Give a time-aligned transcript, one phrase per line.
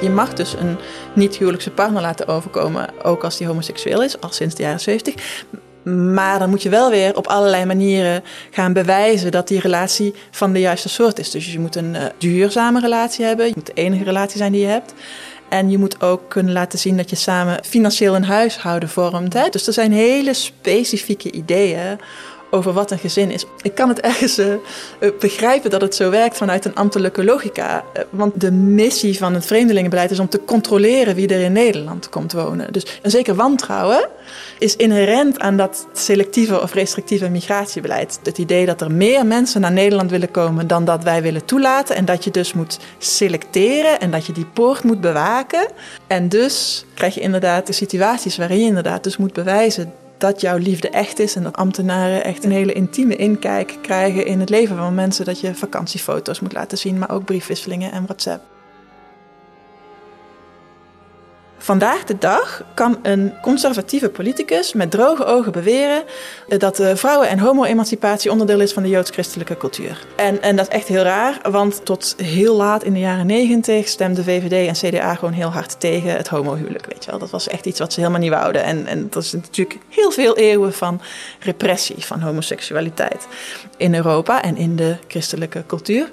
[0.00, 0.76] Je mag dus een
[1.12, 5.14] niet-huwelijkse partner laten overkomen, ook als die homoseksueel is, al sinds de jaren 70.
[6.14, 10.52] Maar dan moet je wel weer op allerlei manieren gaan bewijzen dat die relatie van
[10.52, 11.30] de juiste soort is.
[11.30, 13.46] Dus je moet een uh, duurzame relatie hebben.
[13.46, 14.94] Je moet de enige relatie zijn die je hebt.
[15.48, 19.32] En je moet ook kunnen laten zien dat je samen financieel een huishouden vormt.
[19.32, 19.48] Hè?
[19.48, 21.98] Dus er zijn hele specifieke ideeën
[22.50, 23.44] over wat een gezin is.
[23.62, 24.46] Ik kan het ergens uh,
[25.20, 27.84] begrijpen dat het zo werkt vanuit een ambtelijke logica.
[27.96, 32.08] Uh, want de missie van het vreemdelingenbeleid is om te controleren wie er in Nederland
[32.08, 32.72] komt wonen.
[32.72, 34.08] Dus een zeker wantrouwen
[34.58, 38.18] is inherent aan dat selectieve of restrictieve migratiebeleid.
[38.22, 41.96] Het idee dat er meer mensen naar Nederland willen komen dan dat wij willen toelaten.
[41.96, 45.68] En dat je dus moet selecteren en dat je die poort moet bewaken.
[46.06, 50.56] En dus krijg je inderdaad de situaties waarin je inderdaad dus moet bewijzen dat jouw
[50.56, 54.76] liefde echt is en dat ambtenaren echt een hele intieme inkijk krijgen in het leven
[54.76, 55.24] van mensen.
[55.24, 58.55] Dat je vakantiefoto's moet laten zien, maar ook briefwisselingen en WhatsApp.
[61.66, 66.02] Vandaag de dag kan een conservatieve politicus met droge ogen beweren
[66.58, 70.06] dat vrouwen- en homo-emancipatie onderdeel is van de joods-christelijke cultuur.
[70.16, 73.88] En, en dat is echt heel raar, want tot heel laat in de jaren negentig
[73.88, 76.86] stemden VVD en CDA gewoon heel hard tegen het homohuwelijk.
[76.86, 78.62] Weet je wel, dat was echt iets wat ze helemaal niet wouden.
[78.62, 81.00] En, en dat is natuurlijk heel veel eeuwen van
[81.40, 83.26] repressie van homoseksualiteit
[83.76, 86.10] in Europa en in de christelijke cultuur.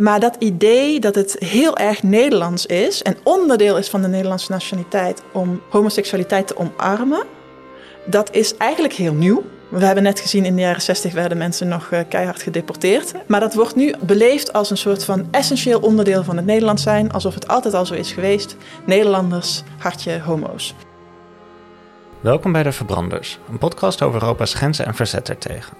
[0.00, 4.50] Maar dat idee dat het heel erg Nederlands is en onderdeel is van de Nederlandse
[4.50, 7.22] nationaliteit om homoseksualiteit te omarmen,
[8.06, 9.42] dat is eigenlijk heel nieuw.
[9.68, 13.12] We hebben net gezien in de jaren 60 werden mensen nog eh, keihard gedeporteerd.
[13.26, 17.12] Maar dat wordt nu beleefd als een soort van essentieel onderdeel van het Nederlands zijn,
[17.12, 18.56] alsof het altijd al zo is geweest.
[18.86, 20.74] Nederlanders, hartje, homo's.
[22.20, 25.76] Welkom bij De Verbranders, een podcast over Europa's grenzen en verzet ertegen.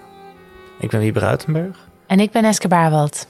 [0.80, 1.88] Ik ben Wiebe Ruitenberg.
[2.06, 3.26] En ik ben Eske Baarwald.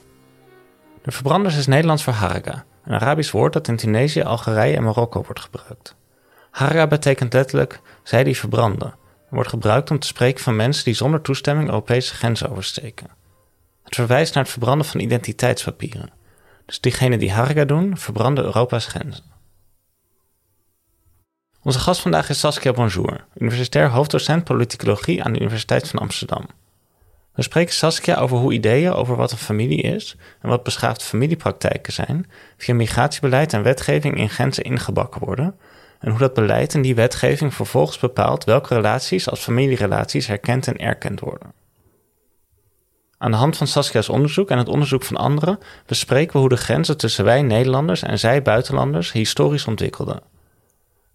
[1.01, 5.23] De verbranders is Nederlands voor harga, een Arabisch woord dat in Tunesië, Algerije en Marokko
[5.23, 5.95] wordt gebruikt.
[6.51, 8.87] Harga betekent letterlijk zij die verbranden
[9.29, 13.07] en wordt gebruikt om te spreken van mensen die zonder toestemming Europese grenzen oversteken.
[13.83, 16.09] Het verwijst naar het verbranden van identiteitspapieren.
[16.65, 19.23] Dus diegenen die harga doen, verbranden Europa's grenzen.
[21.63, 26.45] Onze gast vandaag is Saskia Bonjour, universitair hoofddocent politicologie aan de Universiteit van Amsterdam.
[27.33, 31.93] We spreken Saskia over hoe ideeën over wat een familie is en wat beschaafde familiepraktijken
[31.93, 35.55] zijn, via migratiebeleid en wetgeving in grenzen ingebakken worden,
[35.99, 40.77] en hoe dat beleid en die wetgeving vervolgens bepaalt welke relaties als familierelaties herkend en
[40.77, 41.53] erkend worden.
[43.17, 46.57] Aan de hand van Saskia's onderzoek en het onderzoek van anderen bespreken we hoe de
[46.57, 50.21] grenzen tussen wij Nederlanders en zij buitenlanders historisch ontwikkelden.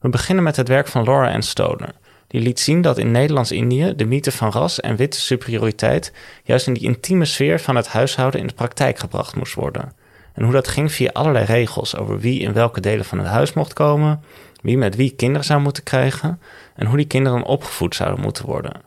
[0.01, 1.95] We beginnen met het werk van Laura Ann Stoner,
[2.37, 6.13] die liet zien dat in Nederlands-Indië de mythe van ras en witte superioriteit
[6.45, 9.93] juist in die intieme sfeer van het huishouden in de praktijk gebracht moest worden.
[10.35, 13.53] En hoe dat ging via allerlei regels over wie in welke delen van het huis
[13.53, 14.23] mocht komen,
[14.63, 16.41] wie met wie kinderen zou moeten krijgen
[16.75, 18.81] en hoe die kinderen opgevoed zouden moeten worden.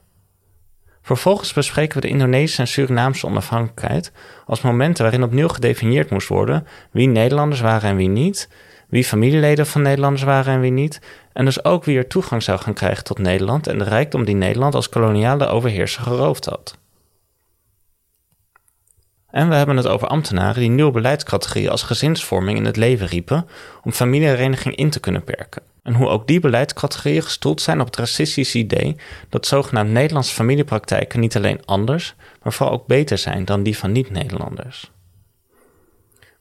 [1.01, 4.11] Vervolgens bespreken we de Indonesische en Surinaamse onafhankelijkheid
[4.45, 8.49] als momenten waarin opnieuw gedefinieerd moest worden wie Nederlanders waren en wie niet,
[8.89, 11.01] wie familieleden van Nederlanders waren en wie niet,
[11.39, 14.35] en dus ook wie er toegang zou gaan krijgen tot Nederland en de rijkdom die
[14.35, 16.77] Nederland als koloniale overheerser geroofd had.
[19.29, 23.47] En we hebben het over ambtenaren die nieuwe beleidscategorieën als gezinsvorming in het leven riepen
[23.83, 25.61] om familiehereniging in te kunnen perken.
[25.83, 28.95] En hoe ook die beleidscategorieën gestoeld zijn op het racistische idee
[29.29, 33.91] dat zogenaamd Nederlandse familiepraktijken niet alleen anders, maar vooral ook beter zijn dan die van
[33.91, 34.91] niet-Nederlanders.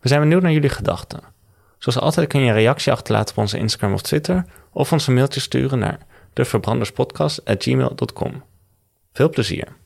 [0.00, 1.37] We zijn benieuwd naar jullie gedachten.
[1.78, 4.44] Zoals altijd kun je een reactie achterlaten op onze Instagram of Twitter
[4.78, 5.98] of ons een mailtje sturen naar
[6.32, 8.42] devverbranderspodcast.gmail.com.
[9.12, 9.76] Veel plezier!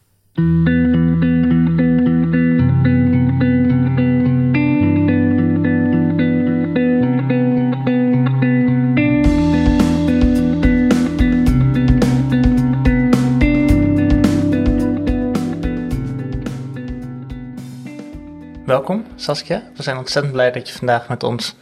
[18.66, 21.56] Welkom Saskia, we zijn ontzettend blij dat je vandaag met ons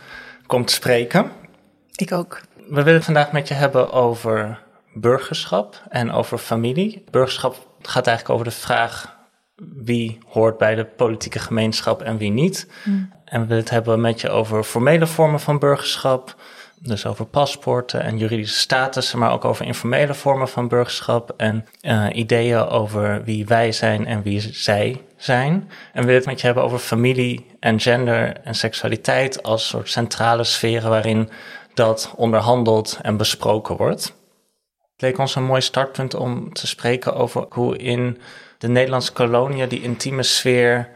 [0.46, 1.30] komt spreken.
[1.94, 2.40] Ik ook.
[2.70, 4.58] We willen vandaag met je hebben over
[4.94, 7.04] burgerschap en over familie.
[7.10, 9.16] Burgerschap gaat eigenlijk over de vraag
[9.74, 12.70] wie hoort bij de politieke gemeenschap en wie niet.
[12.84, 13.12] Mm.
[13.24, 16.36] En we willen het hebben met je over formele vormen van burgerschap.
[16.82, 22.06] Dus over paspoorten en juridische statussen, maar ook over informele vormen van burgerschap en uh,
[22.12, 25.52] ideeën over wie wij zijn en wie zij zijn.
[25.92, 29.90] En we willen het met je hebben over familie en gender en seksualiteit als soort
[29.90, 31.30] centrale sferen waarin
[31.74, 34.04] dat onderhandeld en besproken wordt.
[34.92, 38.18] Het leek ons een mooi startpunt om te spreken over hoe in
[38.58, 40.88] de Nederlandse koloniën die intieme sfeer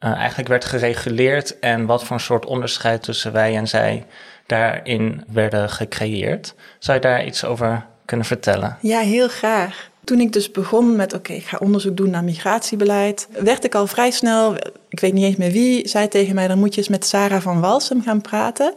[0.00, 4.06] uh, eigenlijk werd gereguleerd en wat voor een soort onderscheid tussen wij en zij
[4.46, 6.54] daarin werden gecreëerd.
[6.78, 8.78] Zou je daar iets over kunnen vertellen?
[8.80, 9.90] Ja, heel graag.
[10.04, 13.86] Toen ik dus begon met, oké, ik ga onderzoek doen naar migratiebeleid, werd ik al
[13.86, 14.56] vrij snel,
[14.88, 17.40] ik weet niet eens meer wie, zei tegen mij, dan moet je eens met Sarah
[17.40, 18.74] van Walsum gaan praten.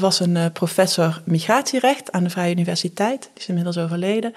[0.00, 4.32] Was een uh, professor migratierecht aan de Vrije Universiteit, die is inmiddels overleden.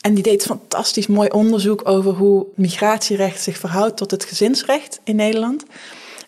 [0.00, 5.16] En die deed fantastisch mooi onderzoek over hoe migratierecht zich verhoudt tot het gezinsrecht in
[5.16, 5.64] Nederland.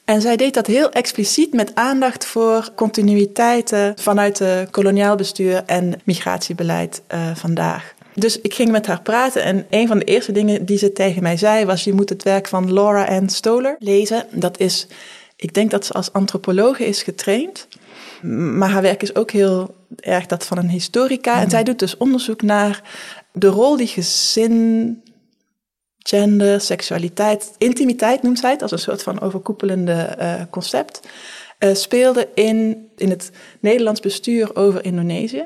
[0.05, 6.01] En zij deed dat heel expliciet met aandacht voor continuïteiten vanuit het koloniaal bestuur en
[6.05, 7.95] migratiebeleid uh, vandaag.
[8.15, 11.23] Dus ik ging met haar praten en een van de eerste dingen die ze tegen
[11.23, 14.27] mij zei was: je moet het werk van Laura Ann Stoller lezen.
[14.31, 14.87] Dat is,
[15.37, 17.67] ik denk dat ze als antropologe is getraind,
[18.23, 21.41] maar haar werk is ook heel erg dat van een historica.
[21.41, 22.83] En zij doet dus onderzoek naar
[23.33, 25.03] de rol die gezin,
[25.99, 31.01] gender, seksualiteit, intimiteit noemt zij het, als een soort van overkoepelende uh, concept,
[31.59, 33.31] uh, speelde in, in het
[33.61, 35.45] Nederlands bestuur over Indonesië.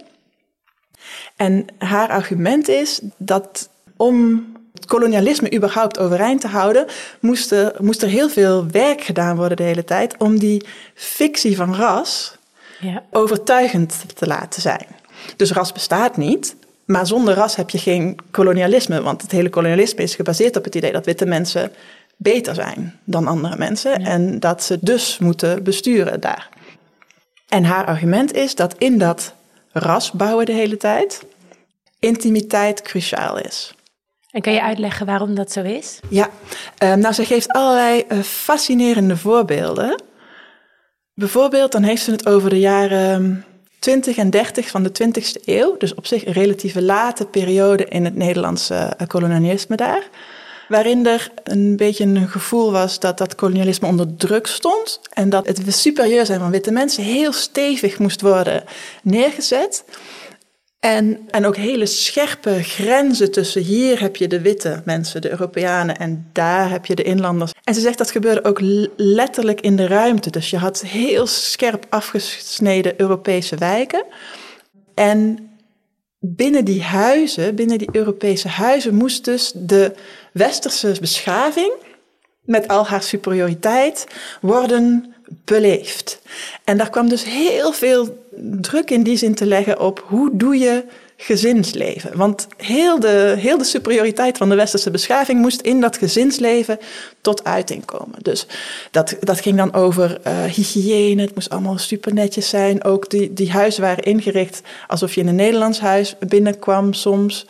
[1.36, 6.86] En haar argument is dat om het kolonialisme überhaupt overeind te houden,
[7.20, 11.56] moest er, moest er heel veel werk gedaan worden de hele tijd om die fictie
[11.56, 12.35] van ras
[12.80, 13.02] ja.
[13.10, 14.86] overtuigend te laten zijn.
[15.36, 20.02] Dus ras bestaat niet, maar zonder ras heb je geen kolonialisme, want het hele kolonialisme
[20.02, 21.72] is gebaseerd op het idee dat witte mensen
[22.16, 26.48] beter zijn dan andere mensen en dat ze dus moeten besturen daar.
[27.48, 29.34] En haar argument is dat in dat
[29.72, 31.24] ras bouwen de hele tijd,
[31.98, 33.74] intimiteit cruciaal is.
[34.30, 36.00] En kan je uitleggen waarom dat zo is?
[36.08, 36.30] Ja,
[36.82, 40.02] uh, nou, ze geeft allerlei uh, fascinerende voorbeelden.
[41.18, 43.44] Bijvoorbeeld, dan heeft ze het over de jaren
[43.78, 45.76] 20 en 30 van de 20e eeuw.
[45.76, 50.08] Dus op zich een relatieve late periode in het Nederlandse uh, kolonialisme daar.
[50.68, 55.00] Waarin er een beetje een gevoel was dat dat kolonialisme onder druk stond.
[55.12, 58.64] En dat het superieur zijn van witte mensen heel stevig moest worden
[59.02, 59.84] neergezet.
[60.86, 65.98] En, en ook hele scherpe grenzen tussen hier heb je de witte mensen, de Europeanen,
[65.98, 67.52] en daar heb je de inlanders.
[67.64, 68.60] En ze zegt dat gebeurde ook
[68.96, 70.30] letterlijk in de ruimte.
[70.30, 74.04] Dus je had heel scherp afgesneden Europese wijken.
[74.94, 75.50] En
[76.18, 79.94] binnen die huizen, binnen die Europese huizen, moest dus de
[80.32, 81.72] westerse beschaving
[82.42, 84.06] met al haar superioriteit
[84.40, 86.20] worden beleefd.
[86.64, 88.25] En daar kwam dus heel veel
[88.60, 90.84] druk in die zin te leggen op hoe doe je
[91.16, 92.16] gezinsleven.
[92.16, 96.78] Want heel de, heel de superioriteit van de westerse beschaving moest in dat gezinsleven
[97.20, 98.18] tot uiting komen.
[98.22, 98.46] Dus
[98.90, 102.84] dat, dat ging dan over uh, hygiëne, het moest allemaal super netjes zijn.
[102.84, 107.46] Ook die, die huizen waren ingericht alsof je in een Nederlands huis binnenkwam soms.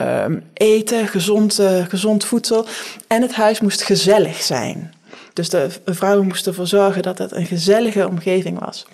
[0.00, 2.66] Um, eten, gezond, uh, gezond voedsel.
[3.06, 4.92] En het huis moest gezellig zijn.
[5.32, 8.86] Dus de vrouwen moesten ervoor zorgen dat het een gezellige omgeving was.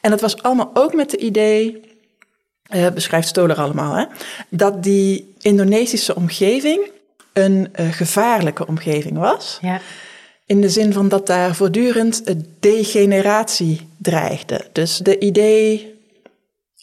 [0.00, 1.80] En dat was allemaal ook met het idee,
[2.74, 4.04] uh, beschrijft Stoller allemaal, hè,
[4.48, 6.90] dat die Indonesische omgeving
[7.32, 9.58] een uh, gevaarlijke omgeving was.
[9.60, 9.80] Ja.
[10.46, 12.22] In de zin van dat daar voortdurend
[12.60, 14.66] degeneratie dreigde.
[14.72, 15.96] Dus de idee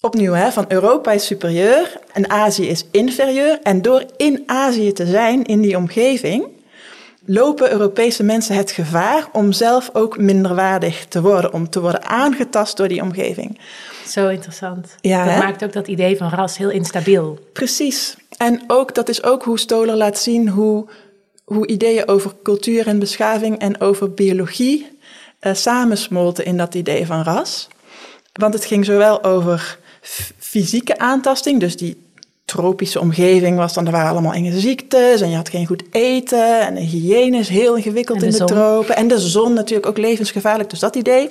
[0.01, 3.59] opnieuw hè, van Europa is superieur en Azië is inferieur.
[3.63, 6.47] En door in Azië te zijn, in die omgeving,
[7.25, 12.77] lopen Europese mensen het gevaar om zelf ook minderwaardig te worden, om te worden aangetast
[12.77, 13.59] door die omgeving.
[14.07, 14.95] Zo interessant.
[15.01, 17.39] Ja, dat maakt ook dat idee van ras heel instabiel.
[17.53, 18.17] Precies.
[18.37, 20.85] En ook, dat is ook hoe Stoller laat zien hoe,
[21.43, 24.97] hoe ideeën over cultuur en beschaving en over biologie
[25.41, 27.67] uh, samensmolten in dat idee van ras.
[28.33, 29.79] Want het ging zowel over
[30.37, 32.04] fysieke aantasting, dus die
[32.45, 36.61] tropische omgeving was dan, er waren allemaal enge ziektes en je had geen goed eten
[36.61, 38.95] en de hygiëne is heel ingewikkeld in de tropen.
[38.95, 41.29] En de zon natuurlijk ook levensgevaarlijk, dus dat idee.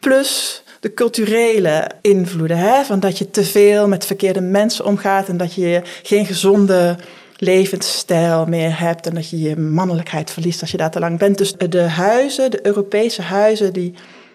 [0.00, 5.36] Plus de culturele invloeden, hè, van dat je te veel met verkeerde mensen omgaat en
[5.36, 6.96] dat je geen gezonde
[7.36, 11.38] levensstijl meer hebt en dat je je mannelijkheid verliest als je daar te lang bent.
[11.38, 13.94] Dus de huizen, de Europese huizen die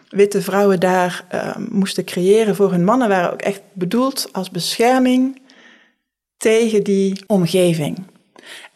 [0.10, 5.40] witte vrouwen daar uh, moesten creëren voor hun mannen, waren ook echt bedoeld als bescherming
[6.42, 8.04] tegen die omgeving.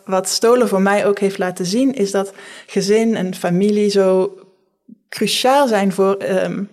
[0.05, 2.33] Wat Stolen voor mij ook heeft laten zien, is dat
[2.65, 4.39] gezin en familie zo
[5.09, 6.69] cruciaal zijn voor um,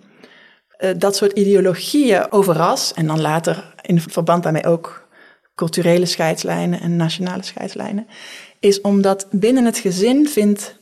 [0.79, 2.93] uh, dat soort ideologieën over ras.
[2.93, 5.07] En dan later in verband daarmee ook
[5.55, 8.07] culturele scheidslijnen en nationale scheidslijnen.
[8.59, 10.75] Is omdat binnen het gezin vindt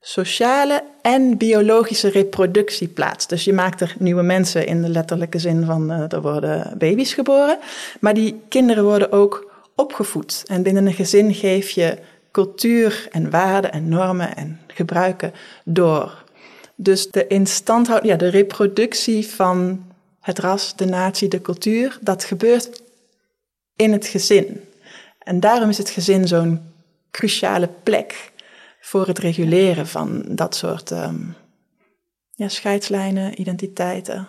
[0.00, 3.26] sociale en biologische reproductie plaats.
[3.26, 7.14] Dus je maakt er nieuwe mensen in de letterlijke zin van uh, er worden baby's
[7.14, 7.58] geboren.
[8.00, 10.42] Maar die kinderen worden ook opgevoed.
[10.46, 11.98] En binnen een gezin geef je
[12.30, 15.32] cultuur en waarden en normen en gebruiken
[15.64, 16.24] door.
[16.74, 19.84] Dus de instandhouding, ja, de reproductie van
[20.20, 22.82] het ras, de natie, de cultuur, dat gebeurt
[23.76, 24.60] in het gezin.
[25.18, 26.60] En daarom is het gezin zo'n
[27.10, 28.32] cruciale plek
[28.80, 31.34] voor het reguleren van dat soort um,
[32.30, 34.28] ja, scheidslijnen, identiteiten.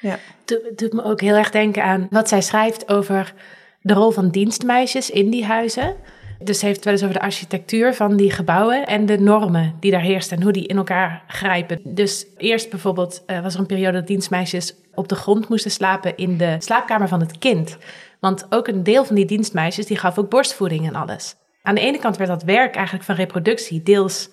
[0.00, 0.18] Ja.
[0.44, 3.34] Het doet me ook heel erg denken aan wat zij schrijft over
[3.82, 5.94] de rol van dienstmeisjes in die huizen.
[6.38, 9.90] Dus heeft het wel eens over de architectuur van die gebouwen en de normen die
[9.90, 11.80] daar heersten en hoe die in elkaar grijpen.
[11.84, 16.16] Dus eerst bijvoorbeeld uh, was er een periode dat dienstmeisjes op de grond moesten slapen
[16.16, 17.78] in de slaapkamer van het kind.
[18.20, 21.34] Want ook een deel van die dienstmeisjes die gaf ook borstvoeding en alles.
[21.62, 24.30] Aan de ene kant werd dat werk eigenlijk van reproductie deels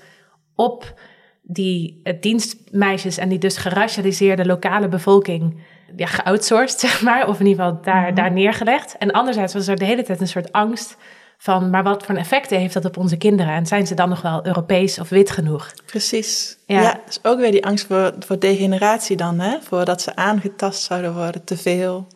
[0.56, 0.94] op
[1.42, 5.62] die uh, dienstmeisjes en die dus geracialiseerde lokale bevolking
[5.96, 8.16] ja, geoutsourced, zeg maar, of in ieder geval daar, mhm.
[8.16, 8.96] daar neergelegd.
[8.98, 10.98] En anderzijds was er de hele tijd een soort angst
[11.38, 13.54] van, maar wat voor effecten heeft dat op onze kinderen?
[13.54, 15.74] En zijn ze dan nog wel Europees of wit genoeg?
[15.86, 16.58] Precies.
[16.66, 19.58] Ja, ja dus ook weer die angst voor, voor degeneratie dan, hè?
[19.62, 22.08] Voordat ze aangetast zouden worden, te veel.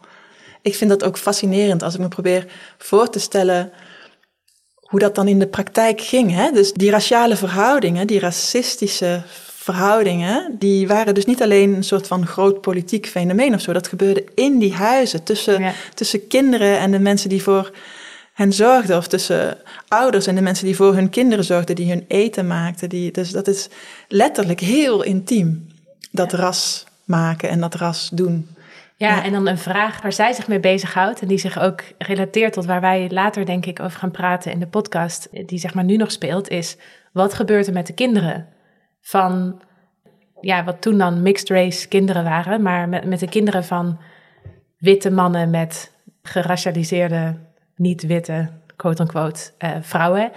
[0.62, 2.46] Ik vind dat ook fascinerend als ik me probeer
[2.78, 3.72] voor te stellen
[4.94, 6.32] hoe dat dan in de praktijk ging.
[6.32, 6.52] Hè?
[6.52, 9.22] Dus die raciale verhoudingen, die racistische
[9.64, 13.74] verhoudingen, die waren dus niet alleen een soort van groot politiek fenomeen of zo.
[13.74, 17.72] Dat gebeurde in die huizen, tussen, tussen kinderen en de mensen die voor
[18.34, 22.06] hen zorgden, of tussen ouders en de mensen die voor hun kinderen zorgden, die hun
[22.08, 22.90] eten maakten.
[22.90, 23.70] Die, dus dat is
[24.08, 25.68] letterlijk heel intiem,
[26.12, 28.48] dat ras maken en dat ras doen.
[28.96, 32.54] Ja, en dan een vraag waar zij zich mee bezighoudt en die zich ook relateert
[32.54, 35.84] tot waar wij later denk ik over gaan praten in de podcast, die zeg maar
[35.84, 36.78] nu nog speelt, is
[37.12, 38.48] wat gebeurt er met de kinderen
[39.04, 39.62] van,
[40.42, 44.00] ja, wat toen dan mixed race kinderen waren, maar met, met de kinderen van
[44.78, 45.92] witte mannen met
[46.22, 47.36] geracialiseerde
[47.76, 50.32] niet-witte, quote-unquote, uh, vrouwen.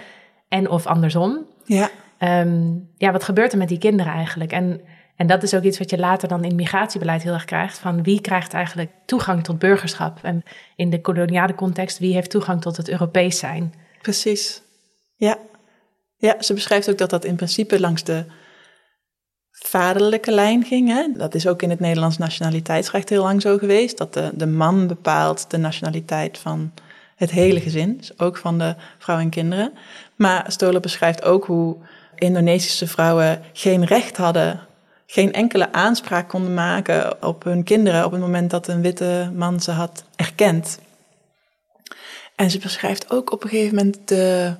[0.47, 1.45] En of andersom.
[1.65, 1.89] Ja.
[2.17, 4.51] Ehm, ja, wat gebeurt er met die kinderen eigenlijk?
[4.51, 4.81] En,
[5.15, 7.77] en dat is ook iets wat je later dan in migratiebeleid heel erg krijgt.
[7.77, 10.19] Van wie krijgt eigenlijk toegang tot burgerschap?
[10.21, 10.43] En
[10.75, 13.73] in de koloniale context, wie heeft toegang tot het Europees zijn?
[14.01, 14.61] Precies.
[15.15, 15.37] Ja.
[16.17, 18.25] Ja, ze beschrijft ook dat dat in principe langs de
[19.59, 20.89] vaderlijke lijn ging.
[20.89, 21.07] Hè?
[21.17, 23.97] Dat is ook in het Nederlands nationaliteitsrecht heel lang zo geweest.
[23.97, 26.71] Dat de, de man bepaalt de nationaliteit van
[27.15, 29.73] het hele gezin, dus ook van de vrouwen en kinderen.
[30.15, 31.75] Maar Stoller beschrijft ook hoe
[32.15, 34.59] Indonesische vrouwen geen recht hadden,
[35.05, 39.59] geen enkele aanspraak konden maken op hun kinderen op het moment dat een witte man
[39.59, 40.79] ze had erkend.
[42.35, 44.55] En ze beschrijft ook op een gegeven moment de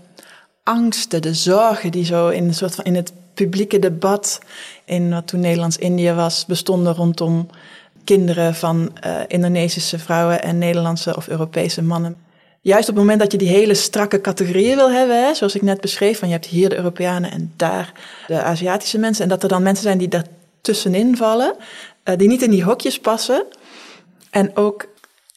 [0.64, 4.40] angsten, de zorgen die zo in, een soort van, in het publieke debat
[4.86, 7.48] in wat toen Nederlands-Indië was, bestonden rondom
[8.04, 12.16] kinderen van uh, Indonesische vrouwen en Nederlandse of Europese mannen
[12.68, 15.62] juist op het moment dat je die hele strakke categorieën wil hebben, hè, zoals ik
[15.62, 17.92] net beschreef, van je hebt hier de Europeanen en daar
[18.28, 21.56] de Aziatische mensen, en dat er dan mensen zijn die daartussenin vallen,
[22.04, 23.46] uh, die niet in die hokjes passen.
[24.30, 24.88] En ook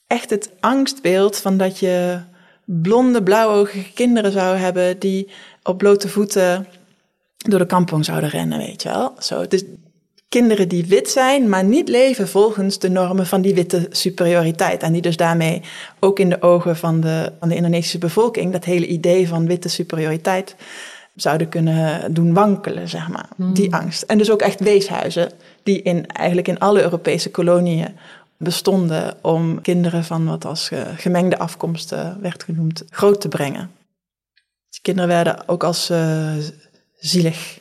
[0.07, 2.21] echt het angstbeeld van dat je
[2.64, 5.28] blonde, blauwogige kinderen zou hebben die
[5.62, 6.66] op blote voeten
[7.49, 9.13] door de kampong zouden rennen, weet je wel.
[9.19, 9.65] Zo, dus
[10.29, 14.83] kinderen die wit zijn, maar niet leven volgens de normen van die witte superioriteit.
[14.83, 15.63] En die dus daarmee
[16.01, 19.69] ook in de ogen van de, van de Indonesische bevolking dat hele idee van witte
[19.69, 20.57] superioriteit
[21.15, 23.29] zouden kunnen doen wankelen, zeg maar.
[23.37, 23.55] Hmm.
[23.55, 24.03] Die angst.
[24.03, 25.33] En dus ook echt weeshuizen
[25.63, 27.89] die in, eigenlijk in alle Europese koloniën
[28.37, 33.71] bestonden om kinderen van wat als gemengde afkomsten werd genoemd groot te brengen.
[34.71, 36.33] Die kinderen werden ook als uh,
[37.00, 37.61] zielig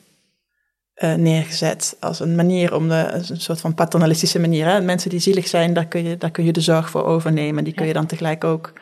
[0.95, 4.65] uh, neergezet als een manier om de, een soort van paternalistische manier.
[4.65, 4.81] Hè?
[4.81, 7.63] Mensen die zielig zijn, daar kun je, daar kun je de zorg voor overnemen.
[7.63, 8.73] Die kun je dan tegelijk ook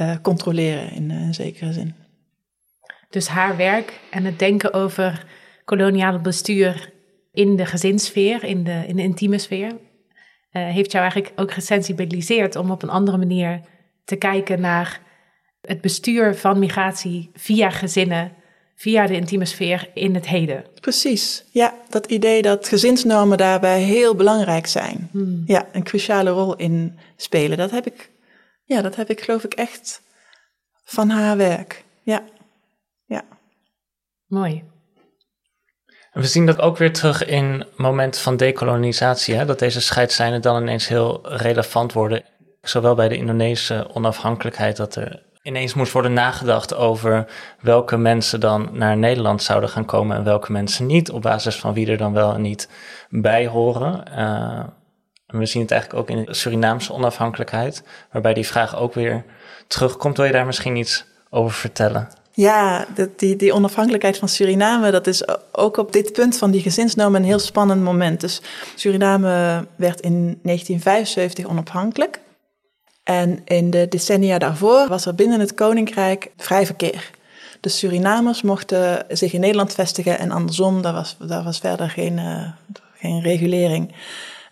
[0.00, 1.94] uh, controleren in uh, een zekere zin.
[3.10, 5.26] Dus haar werk en het denken over
[5.64, 6.92] koloniale bestuur
[7.32, 9.76] in de gezinssfeer, in de, in de intieme sfeer,
[10.50, 13.60] heeft jou eigenlijk ook gesensibiliseerd om op een andere manier
[14.04, 15.00] te kijken naar
[15.60, 18.32] het bestuur van migratie via gezinnen
[18.82, 20.64] via de intieme sfeer in het heden.
[20.80, 25.08] Precies, ja, dat idee dat gezinsnormen daarbij heel belangrijk zijn.
[25.12, 25.42] Hmm.
[25.46, 27.58] Ja, een cruciale rol in spelen.
[27.58, 28.10] Dat heb ik,
[28.64, 30.02] ja, dat heb ik geloof ik echt
[30.84, 31.84] van haar werk.
[32.02, 32.22] Ja,
[33.06, 33.24] ja.
[34.26, 34.62] Mooi.
[36.12, 39.44] We zien dat ook weer terug in momenten van dekolonisatie, hè?
[39.44, 42.24] dat deze scheidslijnen dan ineens heel relevant worden.
[42.62, 47.26] Zowel bij de Indonesische onafhankelijkheid, dat er ineens moest worden nagedacht over
[47.60, 51.72] welke mensen dan naar Nederland zouden gaan komen en welke mensen niet, op basis van
[51.72, 52.68] wie er dan wel en niet
[53.08, 54.04] bij horen.
[54.18, 54.64] Uh,
[55.26, 57.82] we zien het eigenlijk ook in de Surinaamse onafhankelijkheid,
[58.12, 59.24] waarbij die vraag ook weer
[59.66, 60.16] terugkomt.
[60.16, 62.08] Wil je daar misschien iets over vertellen?
[62.34, 65.22] Ja, die, die onafhankelijkheid van Suriname, dat is
[65.52, 68.20] ook op dit punt van die gezinsnormen een heel spannend moment.
[68.20, 68.42] Dus
[68.74, 72.20] Suriname werd in 1975 onafhankelijk.
[73.02, 77.10] En in de decennia daarvoor was er binnen het koninkrijk vrij verkeer.
[77.60, 82.18] De Surinamers mochten zich in Nederland vestigen en andersom, daar was, daar was verder geen,
[82.18, 82.48] uh,
[82.94, 83.94] geen regulering.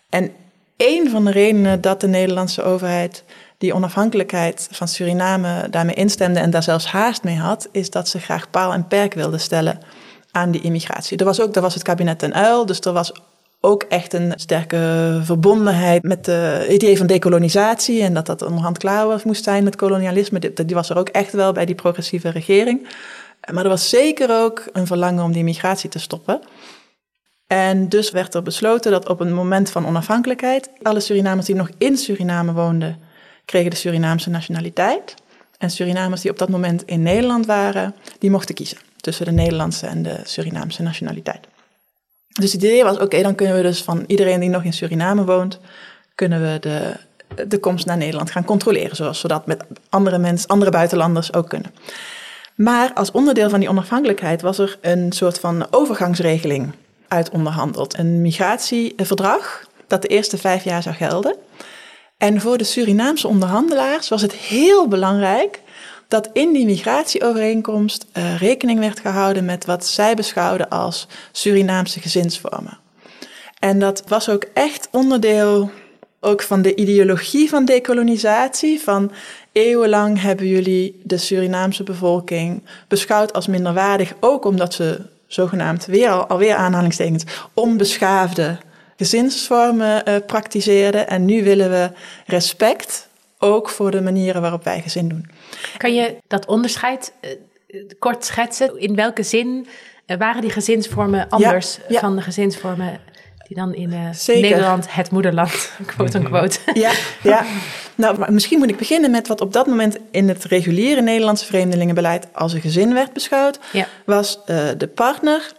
[0.09, 0.31] En
[0.77, 3.23] een van de redenen dat de Nederlandse overheid
[3.57, 8.19] die onafhankelijkheid van Suriname daarmee instemde en daar zelfs haast mee had, is dat ze
[8.19, 9.79] graag paal en perk wilden stellen
[10.31, 11.17] aan die immigratie.
[11.17, 13.13] Er was ook er was het kabinet ten uil, dus er was
[13.61, 19.07] ook echt een sterke verbondenheid met het idee van dekolonisatie en dat dat onderhand klaar
[19.07, 20.39] was, moest zijn met kolonialisme.
[20.39, 22.87] Die, die was er ook echt wel bij die progressieve regering.
[23.53, 26.41] Maar er was zeker ook een verlangen om die migratie te stoppen.
[27.47, 31.69] En dus werd er besloten dat op een moment van onafhankelijkheid alle Surinamers die nog
[31.77, 32.99] in Suriname woonden,
[33.45, 35.13] kregen de Surinaamse nationaliteit.
[35.57, 39.87] En Surinamers die op dat moment in Nederland waren, die mochten kiezen tussen de Nederlandse
[39.87, 41.47] en de Surinaamse nationaliteit.
[42.31, 45.25] Dus het idee was, oké, dan kunnen we dus van iedereen die nog in Suriname
[45.25, 45.59] woont,
[46.15, 46.95] kunnen we de,
[47.47, 51.73] de komst naar Nederland gaan controleren, zoals zodat met andere mensen, andere buitenlanders ook kunnen.
[52.55, 56.71] Maar als onderdeel van die onafhankelijkheid was er een soort van overgangsregeling
[57.07, 57.97] uit onderhandeld.
[57.97, 61.35] Een migratieverdrag dat de eerste vijf jaar zou gelden.
[62.17, 65.59] En voor de Surinaamse onderhandelaars was het heel belangrijk
[66.11, 72.77] dat in die migratieovereenkomst uh, rekening werd gehouden met wat zij beschouwden als Surinaamse gezinsvormen.
[73.59, 75.71] En dat was ook echt onderdeel
[76.19, 78.81] ook van de ideologie van dekolonisatie.
[78.81, 79.11] Van
[79.51, 86.55] eeuwenlang hebben jullie de Surinaamse bevolking beschouwd als minderwaardig, ook omdat ze zogenaamd weer alweer
[86.55, 88.57] aanhalingstekens onbeschaafde
[88.97, 91.07] gezinsvormen uh, praktiseerden.
[91.07, 91.91] En nu willen we
[92.25, 93.07] respect
[93.39, 95.30] ook voor de manieren waarop wij gezin doen.
[95.77, 97.13] Kan je dat onderscheid
[97.67, 98.79] uh, kort schetsen?
[98.79, 99.67] In welke zin
[100.07, 101.99] uh, waren die gezinsvormen anders ja, ja.
[101.99, 102.99] van de gezinsvormen
[103.47, 103.89] die dan in
[104.27, 106.59] Nederland, het moederland, quote unquote?
[106.73, 106.91] Ja,
[107.23, 107.45] ja.
[107.95, 112.27] Nou, misschien moet ik beginnen met wat op dat moment in het reguliere Nederlandse vreemdelingenbeleid
[112.33, 113.59] als een gezin werd beschouwd.
[113.71, 113.87] Ja.
[114.05, 115.51] Was de partner,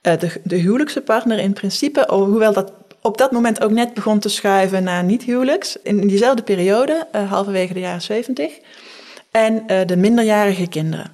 [0.00, 4.28] de, de huwelijkse partner in principe, hoewel dat op dat moment ook net begon te
[4.28, 5.76] schuiven naar niet-huwelijks.
[5.82, 8.58] In diezelfde periode, halverwege de jaren 70.
[9.30, 11.10] En uh, de minderjarige kinderen.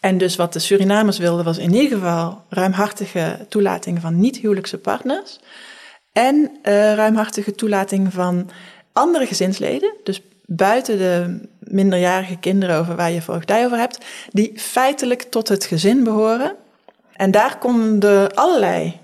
[0.00, 5.40] En dus wat de Surinamers wilden was in ieder geval ruimhartige toelating van niet-huwelijkse partners.
[6.12, 8.50] En uh, ruimhartige toelating van
[8.92, 9.94] andere gezinsleden.
[10.02, 14.04] Dus buiten de minderjarige kinderen over waar je voogdij over hebt.
[14.30, 16.54] Die feitelijk tot het gezin behoren.
[17.12, 19.00] En daar konden allerlei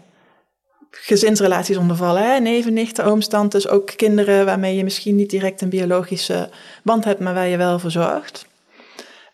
[0.90, 2.22] gezinsrelaties ondervallen.
[2.22, 2.38] Hè?
[2.38, 6.48] Neven, nichten, ooms, tantes, ook kinderen waarmee je misschien niet direct een biologische
[6.83, 8.46] band hebt, maar waar je wel voor zorgt.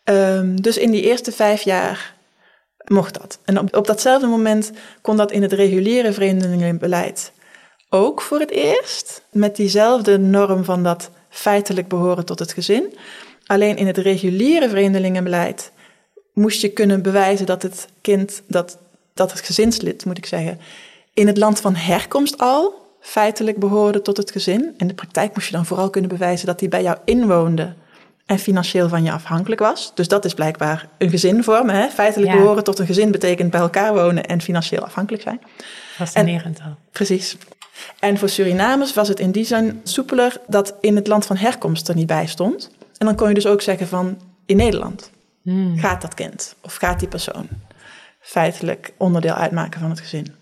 [0.05, 2.15] Um, dus in die eerste vijf jaar
[2.85, 3.39] mocht dat.
[3.45, 7.33] En op, op datzelfde moment kon dat in het reguliere vreemdelingenbeleid
[7.91, 9.23] ook voor het eerst.
[9.31, 12.97] Met diezelfde norm van dat feitelijk behoren tot het gezin.
[13.47, 15.73] Alleen in het reguliere vreemdelingenbeleid
[16.33, 18.79] moest je kunnen bewijzen dat het kind, dat,
[19.15, 20.61] dat het gezinslid, moet ik zeggen,
[21.17, 24.75] in het land van herkomst al feitelijk behoorde tot het gezin.
[24.77, 27.75] In de praktijk moest je dan vooral kunnen bewijzen dat hij bij jou inwoonde
[28.27, 29.93] en financieel van je afhankelijk was.
[29.95, 31.69] Dus dat is blijkbaar een gezinvorm.
[31.69, 31.89] Hè?
[31.89, 35.41] Feitelijk behoren tot een gezin betekent bij elkaar wonen en financieel afhankelijk zijn.
[35.95, 36.77] Fascinerend al.
[36.93, 37.37] Precies.
[38.01, 41.89] En voor Surinamers was het in die zin soepeler dat in het land van herkomst
[41.89, 42.71] er niet bij stond.
[42.99, 45.11] En dan kon je dus ook zeggen van in Nederland
[45.43, 45.79] hmm.
[45.79, 47.49] gaat dat kind of gaat die persoon
[48.21, 50.35] feitelijk onderdeel uitmaken van het gezin.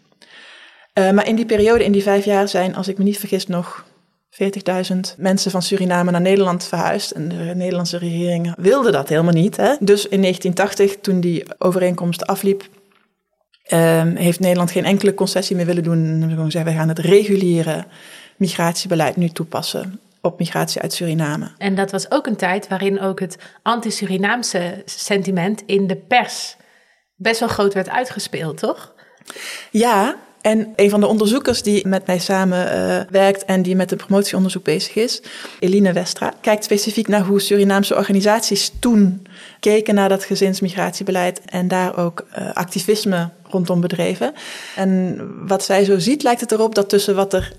[0.99, 3.47] Uh, maar in die periode, in die vijf jaar, zijn, als ik me niet vergis,
[3.47, 3.85] nog
[4.31, 7.11] 40.000 mensen van Suriname naar Nederland verhuisd.
[7.11, 9.57] En de Nederlandse regering wilde dat helemaal niet.
[9.57, 9.75] Hè?
[9.81, 12.69] Dus in 1980, toen die overeenkomst afliep,
[13.73, 16.23] um, heeft Nederland geen enkele concessie meer willen doen.
[16.23, 17.85] En gewoon zeggen, we gaan het reguliere
[18.37, 21.51] migratiebeleid nu toepassen op migratie uit Suriname.
[21.59, 26.57] En dat was ook een tijd waarin ook het anti-Surinaamse sentiment in de pers
[27.15, 28.95] best wel groot werd uitgespeeld, toch?
[29.71, 33.91] Ja, en een van de onderzoekers die met mij samen uh, werkt en die met
[33.91, 35.23] een promotieonderzoek bezig is,
[35.59, 39.27] Eline Westra, kijkt specifiek naar hoe Surinaamse organisaties toen
[39.61, 44.33] keken naar dat gezinsmigratiebeleid en daar ook uh, activisme rondom bedreven.
[44.77, 47.53] En wat zij zo ziet, lijkt het erop dat tussen wat er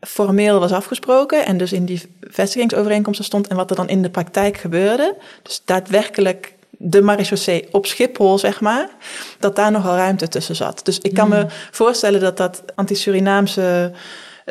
[0.00, 4.10] formeel was afgesproken en dus in die vestigingsovereenkomsten stond en wat er dan in de
[4.10, 8.88] praktijk gebeurde, dus daadwerkelijk de marechaussee op Schiphol, zeg maar,
[9.38, 10.80] dat daar nogal ruimte tussen zat.
[10.84, 11.48] Dus ik kan me hmm.
[11.70, 13.92] voorstellen dat dat anti-Surinaamse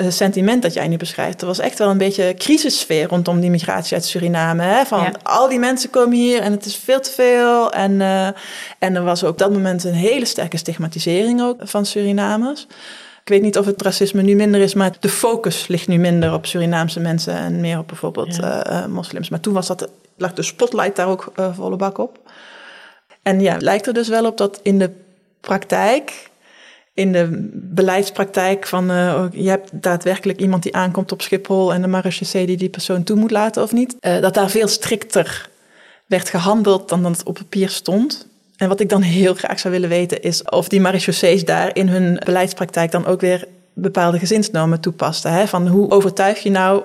[0.07, 1.41] sentiment dat jij nu beschrijft.
[1.41, 4.63] Er was echt wel een beetje crisissfeer rondom die migratie uit Suriname.
[4.63, 4.85] Hè?
[4.85, 7.71] Van al die mensen komen hier en het is veel te veel.
[7.71, 8.27] En, uh,
[8.79, 12.67] en er was ook op dat moment een hele sterke stigmatisering ook van Surinamers.
[13.21, 16.33] Ik weet niet of het racisme nu minder is, maar de focus ligt nu minder
[16.33, 18.87] op Surinaamse mensen en meer op bijvoorbeeld ja.
[18.87, 19.29] moslims.
[19.29, 22.19] Maar toen was dat, lag de spotlight daar ook volle bak op.
[23.21, 24.91] En ja, lijkt er dus wel op dat in de
[25.41, 26.29] praktijk,
[26.93, 31.87] in de beleidspraktijk van uh, je hebt daadwerkelijk iemand die aankomt op Schiphol en de
[31.87, 35.49] marechaussee die die persoon toe moet laten of niet, uh, dat daar veel strikter
[36.05, 38.27] werd gehandeld dan dat het op papier stond.
[38.57, 41.87] En wat ik dan heel graag zou willen weten is of die marechaussees daar in
[41.87, 45.31] hun beleidspraktijk dan ook weer bepaalde gezinsnormen toepasten.
[45.31, 45.47] Hè?
[45.47, 46.83] Van hoe overtuig je nou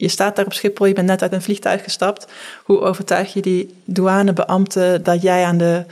[0.00, 2.32] je staat daar op Schiphol, je bent net uit een vliegtuig gestapt.
[2.64, 5.84] Hoe overtuig je die douanebeambte dat jij aan de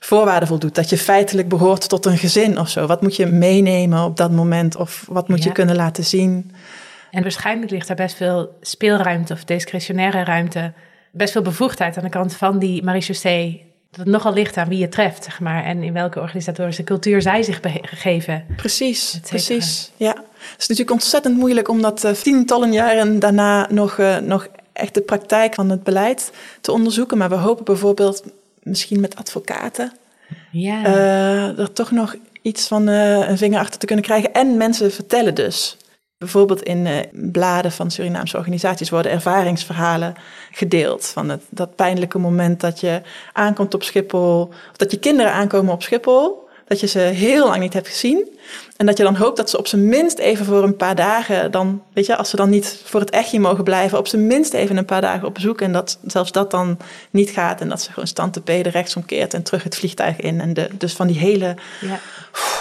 [0.00, 0.74] voorwaarden voldoet?
[0.74, 2.86] Dat je feitelijk behoort tot een gezin of zo?
[2.86, 4.76] Wat moet je meenemen op dat moment?
[4.76, 6.52] Of wat moet je kunnen laten zien?
[7.10, 10.72] En waarschijnlijk ligt daar best veel speelruimte of discretionaire ruimte.
[11.12, 14.78] Best veel bevoegdheid aan de kant van die marechaussee dat het nogal ligt aan wie
[14.78, 15.64] je treft, zeg maar.
[15.64, 18.44] En in welke organisatorische cultuur zij zich geven.
[18.56, 19.90] Precies, precies.
[19.96, 20.10] Ja.
[20.10, 24.94] Het is natuurlijk ontzettend moeilijk om dat uh, tientallen jaren daarna nog, uh, nog echt
[24.94, 27.18] de praktijk van het beleid te onderzoeken.
[27.18, 28.22] Maar we hopen bijvoorbeeld
[28.62, 29.92] misschien met advocaten
[30.50, 30.86] ja.
[30.86, 34.32] Uh, er toch nog iets van een vinger achter te kunnen krijgen.
[34.32, 35.76] En mensen vertellen dus.
[36.24, 40.14] Bijvoorbeeld in uh, bladen van Surinaamse organisaties worden ervaringsverhalen
[40.50, 41.06] gedeeld.
[41.06, 45.72] Van het, dat pijnlijke moment dat je aankomt op Schiphol, of dat je kinderen aankomen
[45.72, 48.38] op Schiphol, dat je ze heel lang niet hebt gezien.
[48.76, 51.50] En dat je dan hoopt dat ze op zijn minst even voor een paar dagen,
[51.50, 54.52] dan, weet je, als ze dan niet voor het echtje mogen blijven, op zijn minst
[54.52, 55.60] even een paar dagen op bezoek.
[55.60, 56.78] En dat zelfs dat dan
[57.10, 57.60] niet gaat.
[57.60, 60.40] En dat ze gewoon stand te peden rechtsomkeert en terug het vliegtuig in.
[60.40, 62.00] En de, dus van die hele ja.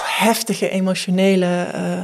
[0.05, 1.67] heftige emotionele.
[1.75, 2.03] Uh,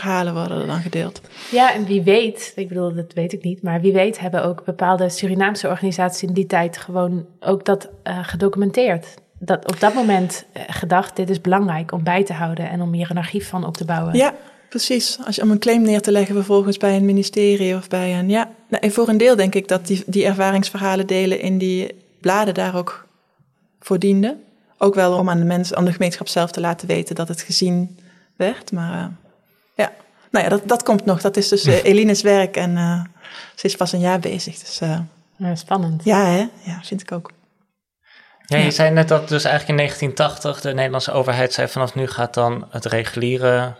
[0.00, 1.20] verhalen worden er dan gedeeld.
[1.50, 4.64] Ja, en wie weet, ik bedoel, dat weet ik niet, maar wie weet hebben ook
[4.64, 9.06] bepaalde Surinaamse organisaties in die tijd gewoon ook dat uh, gedocumenteerd.
[9.38, 12.92] Dat op dat moment uh, gedacht, dit is belangrijk om bij te houden en om
[12.92, 14.14] hier een archief van op te bouwen.
[14.14, 14.34] Ja,
[14.68, 15.18] precies.
[15.26, 18.28] Als je om een claim neer te leggen vervolgens bij een ministerie of bij een...
[18.28, 22.54] Ja, nou, voor een deel denk ik dat die, die ervaringsverhalen delen in die bladen
[22.54, 23.06] daar ook
[23.80, 24.42] voor dienden.
[24.78, 27.42] Ook wel om aan de mensen, aan de gemeenschap zelf te laten weten dat het
[27.42, 27.98] gezien
[28.36, 28.94] werd, maar...
[28.94, 29.12] Uh, ja,
[30.30, 31.20] nou ja, dat, dat komt nog.
[31.20, 33.04] Dat is dus uh, Eline's werk en uh,
[33.54, 34.58] ze is pas een jaar bezig.
[34.58, 34.98] Dus, uh,
[35.36, 36.04] ja, spannend.
[36.04, 36.48] Ja, hè?
[36.62, 37.30] ja, vind ik ook.
[38.46, 42.06] Ja, je zei net dat dus eigenlijk in 1980 de Nederlandse overheid zei vanaf nu
[42.06, 43.74] gaat dan het reguliere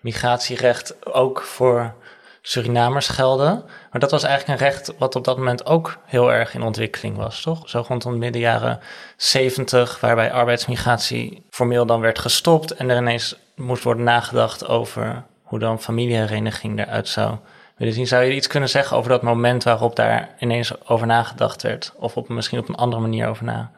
[0.00, 1.94] migratierecht ook voor
[2.42, 3.64] Surinamers gelden.
[3.90, 7.16] Maar dat was eigenlijk een recht wat op dat moment ook heel erg in ontwikkeling
[7.16, 7.68] was, toch?
[7.68, 8.80] Zo rond de midden jaren
[9.16, 15.62] 70, waarbij arbeidsmigratie formeel dan werd gestopt en er ineens moest worden nagedacht over hoe
[15.62, 17.36] dan familiehereniging eruit zou
[17.76, 18.06] willen zien.
[18.06, 21.92] Zou je iets kunnen zeggen over dat moment waarop daar ineens over nagedacht werd?
[21.96, 23.70] Of op, misschien op een andere manier over na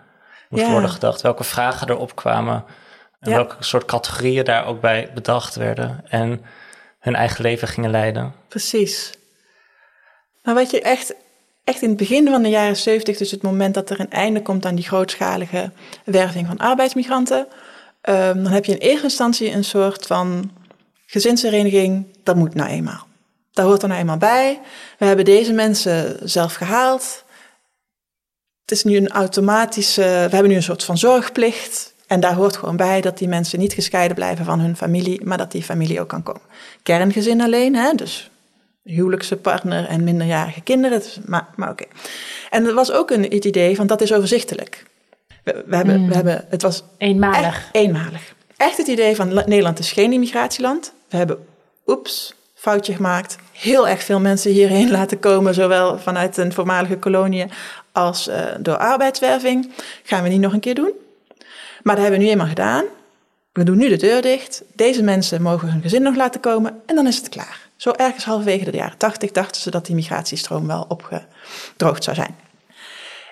[0.48, 1.20] moest worden gedacht?
[1.20, 2.64] Welke vragen erop kwamen?
[3.20, 6.04] En welke soort categorieën daar ook bij bedacht werden?
[6.08, 6.44] En
[6.98, 8.34] hun eigen leven gingen leiden?
[8.48, 9.12] Precies.
[10.42, 11.14] Maar wat je echt,
[11.64, 14.42] echt in het begin van de jaren 70, dus het moment dat er een einde
[14.42, 15.70] komt aan die grootschalige
[16.04, 17.46] werving van arbeidsmigranten,
[18.02, 20.50] um, dan heb je in eerste instantie een soort van
[21.06, 23.06] gezinshereniging, dat moet nou eenmaal.
[23.52, 24.60] Daar hoort er nou eenmaal bij.
[24.98, 27.24] We hebben deze mensen zelf gehaald.
[28.60, 31.94] Het is nu een automatische, we hebben nu een soort van zorgplicht.
[32.06, 35.38] En daar hoort gewoon bij dat die mensen niet gescheiden blijven van hun familie, maar
[35.38, 36.42] dat die familie ook kan komen.
[36.82, 38.30] Kerngezin alleen, hè, dus
[38.82, 40.98] huwelijkse partner en minderjarige kinderen.
[40.98, 41.84] Dus, maar maar oké.
[42.50, 44.84] En er was ook een, het idee van dat is overzichtelijk.
[45.44, 46.12] We, we hebben, we hmm.
[46.12, 47.68] hebben, het was eenmalig.
[47.72, 48.34] eenmalig.
[48.56, 50.92] Echt het idee van Nederland is geen immigratieland.
[51.16, 51.46] We hebben,
[51.86, 53.36] oeps, foutje gemaakt.
[53.52, 57.46] Heel erg veel mensen hierheen laten komen, zowel vanuit een voormalige kolonie
[57.92, 59.72] als uh, door arbeidswerving.
[60.02, 60.92] Gaan we niet nog een keer doen?
[61.82, 62.84] Maar dat hebben we nu eenmaal gedaan.
[63.52, 64.62] We doen nu de deur dicht.
[64.74, 67.68] Deze mensen mogen hun gezin nog laten komen en dan is het klaar.
[67.76, 72.36] Zo ergens halverwege de jaren tachtig dachten ze dat die migratiestroom wel opgedroogd zou zijn.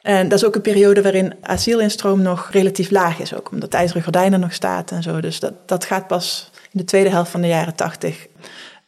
[0.02, 3.76] En dat is ook een periode waarin asielinstroom nog relatief laag is, ook omdat de
[3.76, 5.20] ijzeren gordijn er nog staat en zo.
[5.20, 8.26] Dus dat, dat gaat pas in de tweede helft van de jaren tachtig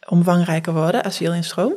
[0.07, 1.73] omvangrijker worden, asielinstroom.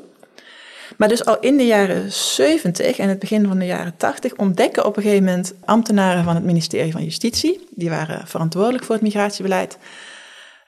[0.97, 4.85] Maar dus al in de jaren 70 en het begin van de jaren 80 ontdekken
[4.85, 9.05] op een gegeven moment ambtenaren van het ministerie van Justitie, die waren verantwoordelijk voor het
[9.05, 9.79] migratiebeleid.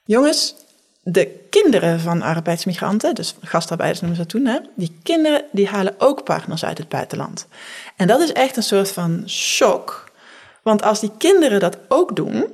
[0.05, 0.55] Jongens,
[1.03, 5.95] de kinderen van arbeidsmigranten, dus gastarbeiders noemen ze dat toen, hè, die kinderen die halen
[5.99, 7.47] ook partners uit het buitenland.
[7.97, 10.11] En dat is echt een soort van shock.
[10.63, 12.47] Want als die kinderen dat ook doen,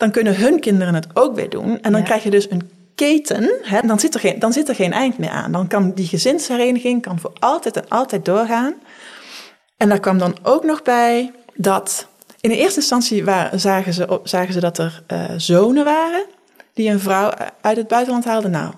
[0.00, 1.80] dan kunnen hun kinderen het ook weer doen.
[1.80, 4.74] En dan krijg je dus een keten, hè, dan, zit er geen, dan zit er
[4.74, 5.52] geen eind meer aan.
[5.52, 8.74] Dan kan die gezinshereniging kan voor altijd en altijd doorgaan.
[9.76, 12.06] En daar kwam dan ook nog bij dat
[12.40, 16.24] in de eerste instantie waar, zagen, ze, zagen ze dat er uh, zonen waren
[16.74, 18.50] die een vrouw uit het buitenland haalden.
[18.50, 18.72] Nou,